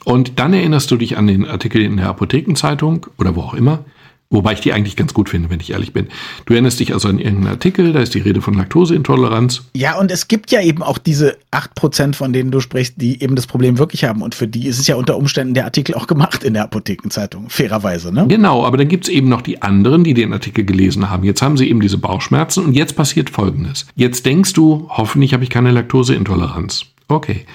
Und 0.03 0.37
dann 0.39 0.53
erinnerst 0.53 0.91
du 0.91 0.97
dich 0.97 1.17
an 1.17 1.27
den 1.27 1.45
Artikel 1.45 1.81
in 1.81 1.97
der 1.97 2.09
Apothekenzeitung 2.09 3.07
oder 3.17 3.35
wo 3.35 3.41
auch 3.41 3.53
immer. 3.53 3.85
Wobei 4.31 4.53
ich 4.53 4.59
die 4.59 4.73
eigentlich 4.73 4.95
ganz 4.95 5.13
gut 5.13 5.29
finde, 5.29 5.51
wenn 5.51 5.59
ich 5.59 5.71
ehrlich 5.71 5.93
bin. 5.93 6.07
Du 6.45 6.53
erinnerst 6.53 6.79
dich 6.79 6.93
also 6.93 7.07
an 7.07 7.19
irgendeinen 7.19 7.53
Artikel, 7.53 7.93
da 7.93 7.99
ist 7.99 8.15
die 8.15 8.19
Rede 8.19 8.41
von 8.41 8.55
Laktoseintoleranz. 8.55 9.65
Ja, 9.75 9.99
und 9.99 10.09
es 10.09 10.27
gibt 10.27 10.51
ja 10.51 10.61
eben 10.61 10.81
auch 10.81 10.97
diese 10.97 11.37
8%, 11.51 12.15
von 12.15 12.33
denen 12.33 12.49
du 12.49 12.59
sprichst, 12.59 12.95
die 12.97 13.21
eben 13.21 13.35
das 13.35 13.45
Problem 13.45 13.77
wirklich 13.77 14.03
haben. 14.03 14.23
Und 14.23 14.33
für 14.33 14.47
die 14.47 14.65
ist 14.65 14.79
es 14.79 14.87
ja 14.87 14.95
unter 14.95 15.15
Umständen 15.15 15.53
der 15.53 15.65
Artikel 15.65 15.93
auch 15.93 16.07
gemacht 16.07 16.43
in 16.43 16.55
der 16.55 16.63
Apothekenzeitung, 16.63 17.49
fairerweise. 17.49 18.11
Ne? 18.11 18.25
Genau, 18.27 18.65
aber 18.65 18.77
dann 18.77 18.87
gibt 18.87 19.05
es 19.05 19.09
eben 19.09 19.29
noch 19.29 19.41
die 19.41 19.61
anderen, 19.61 20.03
die 20.03 20.15
den 20.15 20.33
Artikel 20.33 20.65
gelesen 20.65 21.09
haben. 21.11 21.23
Jetzt 21.23 21.43
haben 21.43 21.55
sie 21.55 21.69
eben 21.69 21.79
diese 21.79 21.99
Bauchschmerzen 21.99 22.65
und 22.65 22.73
jetzt 22.73 22.95
passiert 22.95 23.29
Folgendes. 23.29 23.85
Jetzt 23.95 24.25
denkst 24.25 24.53
du, 24.53 24.87
hoffentlich 24.89 25.33
habe 25.33 25.43
ich 25.43 25.51
keine 25.51 25.69
Laktoseintoleranz. 25.69 26.87
Okay, 27.07 27.45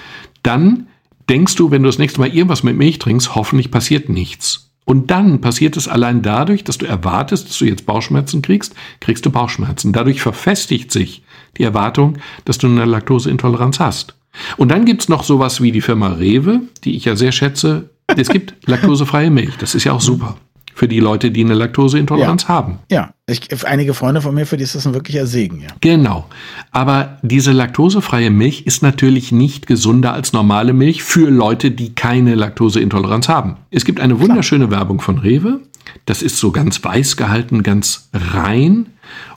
dann 0.41 0.87
denkst 1.29 1.55
du, 1.55 1.69
wenn 1.69 1.83
du 1.83 1.89
das 1.89 1.99
nächste 1.99 2.21
Mal 2.21 2.33
irgendwas 2.33 2.63
mit 2.63 2.77
Milch 2.77 2.97
trinkst, 2.99 3.35
hoffentlich 3.35 3.71
passiert 3.71 4.07
nichts. 4.07 4.70
Und 4.91 5.09
dann 5.09 5.39
passiert 5.39 5.77
es 5.77 5.87
allein 5.87 6.21
dadurch, 6.21 6.65
dass 6.65 6.77
du 6.77 6.85
erwartest, 6.85 7.47
dass 7.47 7.57
du 7.59 7.63
jetzt 7.63 7.85
Bauchschmerzen 7.85 8.41
kriegst, 8.41 8.75
kriegst 8.99 9.25
du 9.25 9.29
Bauchschmerzen. 9.29 9.93
Dadurch 9.93 10.21
verfestigt 10.21 10.91
sich 10.91 11.23
die 11.57 11.63
Erwartung, 11.63 12.17
dass 12.43 12.57
du 12.57 12.67
eine 12.67 12.83
Laktoseintoleranz 12.83 13.79
hast. 13.79 14.15
Und 14.57 14.67
dann 14.67 14.83
gibt's 14.83 15.07
noch 15.07 15.23
sowas 15.23 15.61
wie 15.61 15.71
die 15.71 15.79
Firma 15.79 16.09
Rewe, 16.09 16.63
die 16.83 16.97
ich 16.97 17.05
ja 17.05 17.15
sehr 17.15 17.31
schätze. 17.31 17.89
Es 18.05 18.27
gibt 18.27 18.53
laktosefreie 18.67 19.31
Milch. 19.31 19.55
Das 19.59 19.75
ist 19.75 19.85
ja 19.85 19.93
auch 19.93 20.01
super 20.01 20.35
für 20.81 20.87
die 20.87 20.99
Leute, 20.99 21.29
die 21.29 21.45
eine 21.45 21.53
Laktoseintoleranz 21.53 22.41
ja. 22.41 22.49
haben. 22.49 22.79
Ja, 22.89 23.13
ich, 23.27 23.49
einige 23.67 23.93
Freunde 23.93 24.19
von 24.19 24.33
mir, 24.33 24.47
für 24.47 24.57
die 24.57 24.63
ist 24.63 24.73
das 24.73 24.87
ein 24.87 24.95
wirklicher 24.95 25.27
Segen, 25.27 25.61
ja. 25.61 25.67
Genau. 25.79 26.25
Aber 26.71 27.19
diese 27.21 27.51
laktosefreie 27.51 28.31
Milch 28.31 28.65
ist 28.65 28.81
natürlich 28.81 29.31
nicht 29.31 29.67
gesunder 29.67 30.11
als 30.11 30.33
normale 30.33 30.73
Milch 30.73 31.03
für 31.03 31.29
Leute, 31.29 31.69
die 31.69 31.93
keine 31.93 32.33
Laktoseintoleranz 32.33 33.29
haben. 33.29 33.57
Es 33.69 33.85
gibt 33.85 33.99
eine 33.99 34.19
wunderschöne 34.19 34.67
Klar. 34.69 34.79
Werbung 34.79 35.01
von 35.01 35.19
Rewe. 35.19 35.59
Das 36.07 36.23
ist 36.23 36.37
so 36.37 36.51
ganz 36.51 36.83
weiß 36.83 37.15
gehalten, 37.15 37.61
ganz 37.61 38.09
rein. 38.11 38.87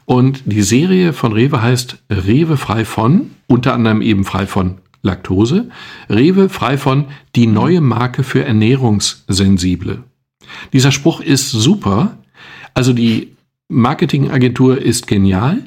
Und 0.07 0.44
die 0.46 0.62
Serie 0.62 1.12
von 1.12 1.35
Rewe 1.35 1.61
heißt 1.61 1.98
Rewe 2.09 2.57
frei 2.57 2.87
von, 2.87 3.33
unter 3.48 3.74
anderem 3.74 4.00
eben 4.00 4.24
frei 4.24 4.46
von 4.46 4.76
Laktose. 5.02 5.68
Rewe 6.09 6.48
frei 6.48 6.78
von 6.78 7.04
die 7.37 7.46
neue 7.46 7.83
Marke 7.83 8.22
für 8.22 8.46
Ernährungssensible. 8.46 10.04
Dieser 10.72 10.92
Spruch 10.92 11.20
ist 11.20 11.50
super. 11.50 12.18
Also 12.74 12.92
die 12.92 13.35
Marketingagentur 13.68 14.80
ist 14.80 15.07
genial 15.07 15.64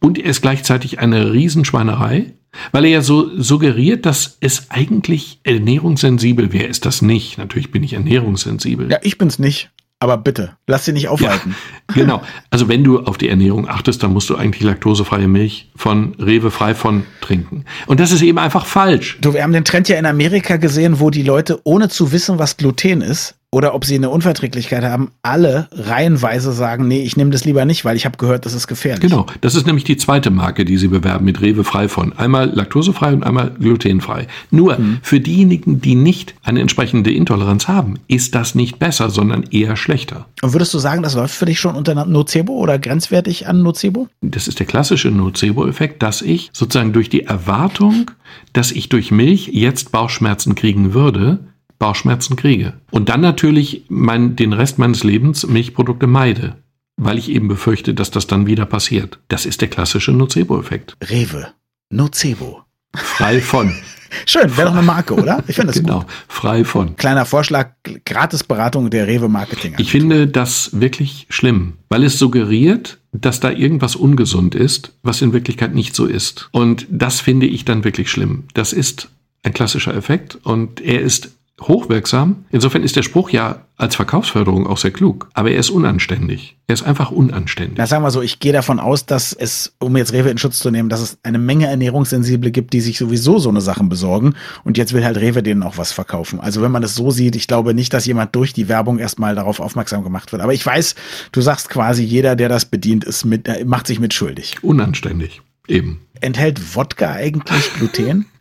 und 0.00 0.18
er 0.18 0.30
ist 0.30 0.42
gleichzeitig 0.42 0.98
eine 0.98 1.32
Riesenschweinerei, 1.32 2.34
weil 2.72 2.84
er 2.84 2.90
ja 2.90 3.02
so 3.02 3.40
suggeriert, 3.40 4.06
dass 4.06 4.38
es 4.40 4.70
eigentlich 4.70 5.40
ernährungssensibel 5.44 6.52
wäre. 6.52 6.66
Ist 6.66 6.86
das 6.86 7.02
nicht? 7.02 7.38
Natürlich 7.38 7.70
bin 7.70 7.82
ich 7.82 7.94
ernährungssensibel. 7.94 8.90
Ja, 8.90 8.98
ich 9.02 9.18
bin's 9.18 9.38
nicht. 9.38 9.70
Aber 10.00 10.16
bitte, 10.16 10.56
lass 10.68 10.84
sie 10.84 10.92
nicht 10.92 11.08
aufhalten. 11.08 11.56
Ja, 11.88 11.94
genau. 11.94 12.22
Also 12.50 12.68
wenn 12.68 12.84
du 12.84 13.00
auf 13.00 13.18
die 13.18 13.28
Ernährung 13.28 13.68
achtest, 13.68 14.02
dann 14.02 14.12
musst 14.12 14.30
du 14.30 14.36
eigentlich 14.36 14.62
laktosefreie 14.62 15.26
Milch 15.26 15.70
von 15.74 16.14
Rewe 16.20 16.52
frei 16.52 16.76
von 16.76 17.04
trinken. 17.20 17.64
Und 17.86 17.98
das 17.98 18.12
ist 18.12 18.22
eben 18.22 18.38
einfach 18.38 18.64
falsch. 18.64 19.18
Du, 19.20 19.34
wir 19.34 19.42
haben 19.42 19.52
den 19.52 19.64
Trend 19.64 19.88
ja 19.88 19.98
in 19.98 20.06
Amerika 20.06 20.56
gesehen, 20.56 21.00
wo 21.00 21.10
die 21.10 21.24
Leute, 21.24 21.60
ohne 21.64 21.88
zu 21.88 22.12
wissen, 22.12 22.38
was 22.38 22.56
Gluten 22.56 23.00
ist, 23.00 23.34
oder 23.50 23.74
ob 23.74 23.86
sie 23.86 23.94
eine 23.94 24.10
Unverträglichkeit 24.10 24.84
haben, 24.84 25.10
alle 25.22 25.68
reihenweise 25.72 26.52
sagen, 26.52 26.86
nee, 26.86 27.02
ich 27.02 27.16
nehme 27.16 27.30
das 27.30 27.46
lieber 27.46 27.64
nicht, 27.64 27.84
weil 27.84 27.96
ich 27.96 28.04
habe 28.04 28.18
gehört, 28.18 28.44
das 28.44 28.52
ist 28.52 28.66
gefährlich. 28.66 29.00
Genau, 29.00 29.24
das 29.40 29.54
ist 29.54 29.66
nämlich 29.66 29.84
die 29.84 29.96
zweite 29.96 30.30
Marke, 30.30 30.66
die 30.66 30.76
sie 30.76 30.88
bewerben 30.88 31.24
mit 31.24 31.40
Rewe 31.40 31.64
frei 31.64 31.88
von. 31.88 32.12
Einmal 32.12 32.50
laktosefrei 32.50 33.14
und 33.14 33.24
einmal 33.24 33.50
glutenfrei. 33.58 34.26
Nur 34.50 34.78
mhm. 34.78 34.98
für 35.02 35.20
diejenigen, 35.20 35.80
die 35.80 35.94
nicht 35.94 36.34
eine 36.42 36.60
entsprechende 36.60 37.10
Intoleranz 37.10 37.68
haben, 37.68 37.94
ist 38.06 38.34
das 38.34 38.54
nicht 38.54 38.78
besser, 38.78 39.08
sondern 39.08 39.44
eher 39.44 39.76
schlechter. 39.76 40.26
Und 40.42 40.52
würdest 40.52 40.74
du 40.74 40.78
sagen, 40.78 41.02
das 41.02 41.14
läuft 41.14 41.34
für 41.34 41.46
dich 41.46 41.58
schon 41.58 41.74
unter 41.74 41.94
Nocebo 42.04 42.52
oder 42.52 42.78
grenzwertig 42.78 43.46
an 43.46 43.62
Nocebo? 43.62 44.08
Das 44.20 44.46
ist 44.46 44.58
der 44.58 44.66
klassische 44.66 45.10
Nocebo-Effekt, 45.10 46.02
dass 46.02 46.20
ich 46.20 46.50
sozusagen 46.52 46.92
durch 46.92 47.08
die 47.08 47.24
Erwartung, 47.24 48.10
dass 48.52 48.72
ich 48.72 48.90
durch 48.90 49.10
Milch 49.10 49.48
jetzt 49.52 49.90
Bauchschmerzen 49.90 50.54
kriegen 50.54 50.92
würde, 50.92 51.38
Bauchschmerzen 51.78 52.36
kriege. 52.36 52.74
Und 52.90 53.08
dann 53.08 53.20
natürlich 53.20 53.84
mein, 53.88 54.36
den 54.36 54.52
Rest 54.52 54.78
meines 54.78 55.04
Lebens 55.04 55.46
Milchprodukte 55.46 56.06
meide, 56.06 56.56
weil 56.96 57.18
ich 57.18 57.30
eben 57.30 57.48
befürchte, 57.48 57.94
dass 57.94 58.10
das 58.10 58.26
dann 58.26 58.46
wieder 58.46 58.66
passiert. 58.66 59.18
Das 59.28 59.46
ist 59.46 59.60
der 59.60 59.68
klassische 59.68 60.12
Nocebo-Effekt. 60.12 60.96
Rewe. 61.08 61.48
Nocebo. 61.90 62.62
Frei 62.94 63.40
von. 63.40 63.72
Schön, 64.26 64.56
wäre 64.56 64.68
doch 64.68 64.76
eine 64.76 64.86
Marke, 64.86 65.14
oder? 65.14 65.44
Ich 65.46 65.56
finde 65.56 65.72
das 65.72 65.76
genau, 65.82 66.00
gut. 66.00 66.08
frei 66.28 66.64
von. 66.64 66.96
Kleiner 66.96 67.26
Vorschlag, 67.26 67.72
Gratisberatung 68.04 68.90
der 68.90 69.06
Rewe 69.06 69.28
Marketing. 69.28 69.74
Ich 69.78 69.90
finde 69.90 70.26
das 70.26 70.70
wirklich 70.72 71.26
schlimm, 71.28 71.74
weil 71.88 72.04
es 72.04 72.18
suggeriert, 72.18 72.98
dass 73.12 73.40
da 73.40 73.50
irgendwas 73.50 73.96
ungesund 73.96 74.54
ist, 74.54 74.92
was 75.02 75.22
in 75.22 75.32
Wirklichkeit 75.32 75.74
nicht 75.74 75.94
so 75.94 76.06
ist. 76.06 76.48
Und 76.52 76.86
das 76.90 77.20
finde 77.20 77.46
ich 77.46 77.64
dann 77.64 77.84
wirklich 77.84 78.10
schlimm. 78.10 78.44
Das 78.54 78.72
ist 78.72 79.08
ein 79.42 79.52
klassischer 79.52 79.94
Effekt 79.94 80.38
und 80.42 80.80
er 80.80 81.00
ist 81.00 81.37
hochwirksam. 81.60 82.44
Insofern 82.50 82.82
ist 82.82 82.96
der 82.96 83.02
Spruch 83.02 83.30
ja 83.30 83.62
als 83.76 83.96
Verkaufsförderung 83.96 84.66
auch 84.66 84.78
sehr 84.78 84.90
klug. 84.90 85.28
Aber 85.34 85.50
er 85.50 85.58
ist 85.58 85.70
unanständig. 85.70 86.56
Er 86.66 86.74
ist 86.74 86.82
einfach 86.82 87.10
unanständig. 87.10 87.78
Na, 87.78 87.86
sagen 87.86 88.02
wir 88.02 88.10
so, 88.10 88.22
ich 88.22 88.40
gehe 88.40 88.52
davon 88.52 88.80
aus, 88.80 89.06
dass 89.06 89.32
es, 89.32 89.74
um 89.78 89.96
jetzt 89.96 90.12
Rewe 90.12 90.30
in 90.30 90.38
Schutz 90.38 90.58
zu 90.58 90.70
nehmen, 90.70 90.88
dass 90.88 91.00
es 91.00 91.18
eine 91.22 91.38
Menge 91.38 91.66
Ernährungssensible 91.68 92.50
gibt, 92.50 92.72
die 92.72 92.80
sich 92.80 92.98
sowieso 92.98 93.38
so 93.38 93.48
eine 93.48 93.60
Sachen 93.60 93.88
besorgen. 93.88 94.34
Und 94.64 94.78
jetzt 94.78 94.92
will 94.92 95.04
halt 95.04 95.16
Rewe 95.16 95.42
denen 95.42 95.62
auch 95.62 95.78
was 95.78 95.92
verkaufen. 95.92 96.40
Also 96.40 96.60
wenn 96.62 96.72
man 96.72 96.82
es 96.82 96.94
so 96.94 97.10
sieht, 97.10 97.36
ich 97.36 97.46
glaube 97.46 97.74
nicht, 97.74 97.92
dass 97.92 98.06
jemand 98.06 98.34
durch 98.34 98.52
die 98.52 98.68
Werbung 98.68 98.98
erstmal 98.98 99.34
darauf 99.34 99.60
aufmerksam 99.60 100.02
gemacht 100.02 100.32
wird. 100.32 100.42
Aber 100.42 100.54
ich 100.54 100.64
weiß, 100.64 100.94
du 101.32 101.40
sagst 101.40 101.68
quasi, 101.68 102.02
jeder, 102.02 102.36
der 102.36 102.48
das 102.48 102.64
bedient, 102.64 103.04
ist 103.04 103.24
mit, 103.24 103.48
macht 103.66 103.86
sich 103.86 104.00
mitschuldig. 104.00 104.56
Unanständig. 104.62 105.42
Eben. 105.68 106.00
Enthält 106.20 106.74
Wodka 106.74 107.12
eigentlich 107.12 107.72
Gluten? 107.74 108.26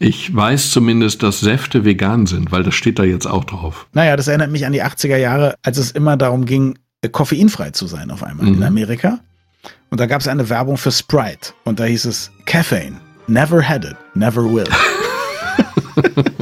Ich 0.00 0.34
weiß 0.34 0.72
zumindest, 0.72 1.22
dass 1.22 1.40
Säfte 1.40 1.84
vegan 1.84 2.26
sind, 2.26 2.50
weil 2.50 2.64
das 2.64 2.74
steht 2.74 2.98
da 2.98 3.04
jetzt 3.04 3.26
auch 3.26 3.44
drauf. 3.44 3.86
Naja, 3.92 4.16
das 4.16 4.26
erinnert 4.28 4.50
mich 4.50 4.66
an 4.66 4.72
die 4.72 4.82
80er 4.82 5.16
Jahre, 5.16 5.54
als 5.62 5.78
es 5.78 5.92
immer 5.92 6.16
darum 6.16 6.44
ging, 6.46 6.76
koffeinfrei 7.10 7.70
zu 7.70 7.86
sein 7.86 8.10
auf 8.10 8.22
einmal 8.22 8.46
mhm. 8.46 8.54
in 8.54 8.62
Amerika. 8.64 9.20
Und 9.90 10.00
da 10.00 10.06
gab 10.06 10.20
es 10.20 10.28
eine 10.28 10.48
Werbung 10.50 10.76
für 10.76 10.90
Sprite 10.90 11.52
und 11.64 11.78
da 11.78 11.84
hieß 11.84 12.06
es 12.06 12.32
Caffeine. 12.44 12.96
Never 13.28 13.66
had 13.66 13.84
it, 13.84 13.96
never 14.14 14.42
will. 14.42 14.66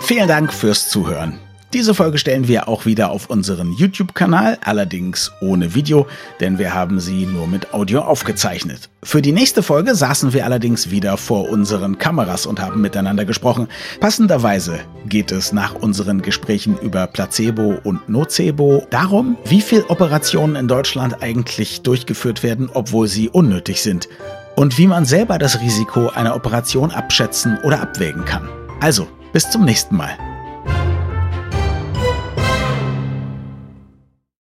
Vielen 0.00 0.26
Dank 0.26 0.52
fürs 0.52 0.88
Zuhören. 0.88 1.38
Diese 1.74 1.92
Folge 1.92 2.16
stellen 2.16 2.48
wir 2.48 2.66
auch 2.66 2.86
wieder 2.86 3.10
auf 3.10 3.28
unseren 3.28 3.74
YouTube-Kanal, 3.74 4.56
allerdings 4.64 5.30
ohne 5.42 5.74
Video, 5.74 6.06
denn 6.40 6.58
wir 6.58 6.72
haben 6.72 6.98
sie 6.98 7.26
nur 7.26 7.46
mit 7.46 7.74
Audio 7.74 8.00
aufgezeichnet. 8.00 8.88
Für 9.02 9.20
die 9.20 9.32
nächste 9.32 9.62
Folge 9.62 9.94
saßen 9.94 10.32
wir 10.32 10.46
allerdings 10.46 10.90
wieder 10.90 11.18
vor 11.18 11.50
unseren 11.50 11.98
Kameras 11.98 12.46
und 12.46 12.58
haben 12.58 12.80
miteinander 12.80 13.26
gesprochen. 13.26 13.68
Passenderweise 14.00 14.80
geht 15.10 15.30
es 15.30 15.52
nach 15.52 15.74
unseren 15.74 16.22
Gesprächen 16.22 16.78
über 16.78 17.06
Placebo 17.06 17.74
und 17.84 18.08
Nocebo 18.08 18.86
darum, 18.88 19.36
wie 19.44 19.60
viele 19.60 19.90
Operationen 19.90 20.56
in 20.56 20.68
Deutschland 20.68 21.22
eigentlich 21.22 21.82
durchgeführt 21.82 22.42
werden, 22.42 22.70
obwohl 22.72 23.08
sie 23.08 23.28
unnötig 23.28 23.82
sind. 23.82 24.08
Und 24.56 24.78
wie 24.78 24.86
man 24.86 25.04
selber 25.04 25.36
das 25.38 25.60
Risiko 25.60 26.08
einer 26.08 26.34
Operation 26.34 26.90
abschätzen 26.92 27.58
oder 27.62 27.82
abwägen 27.82 28.24
kann. 28.24 28.48
Also, 28.80 29.06
bis 29.34 29.50
zum 29.50 29.66
nächsten 29.66 29.94
Mal. 29.94 30.16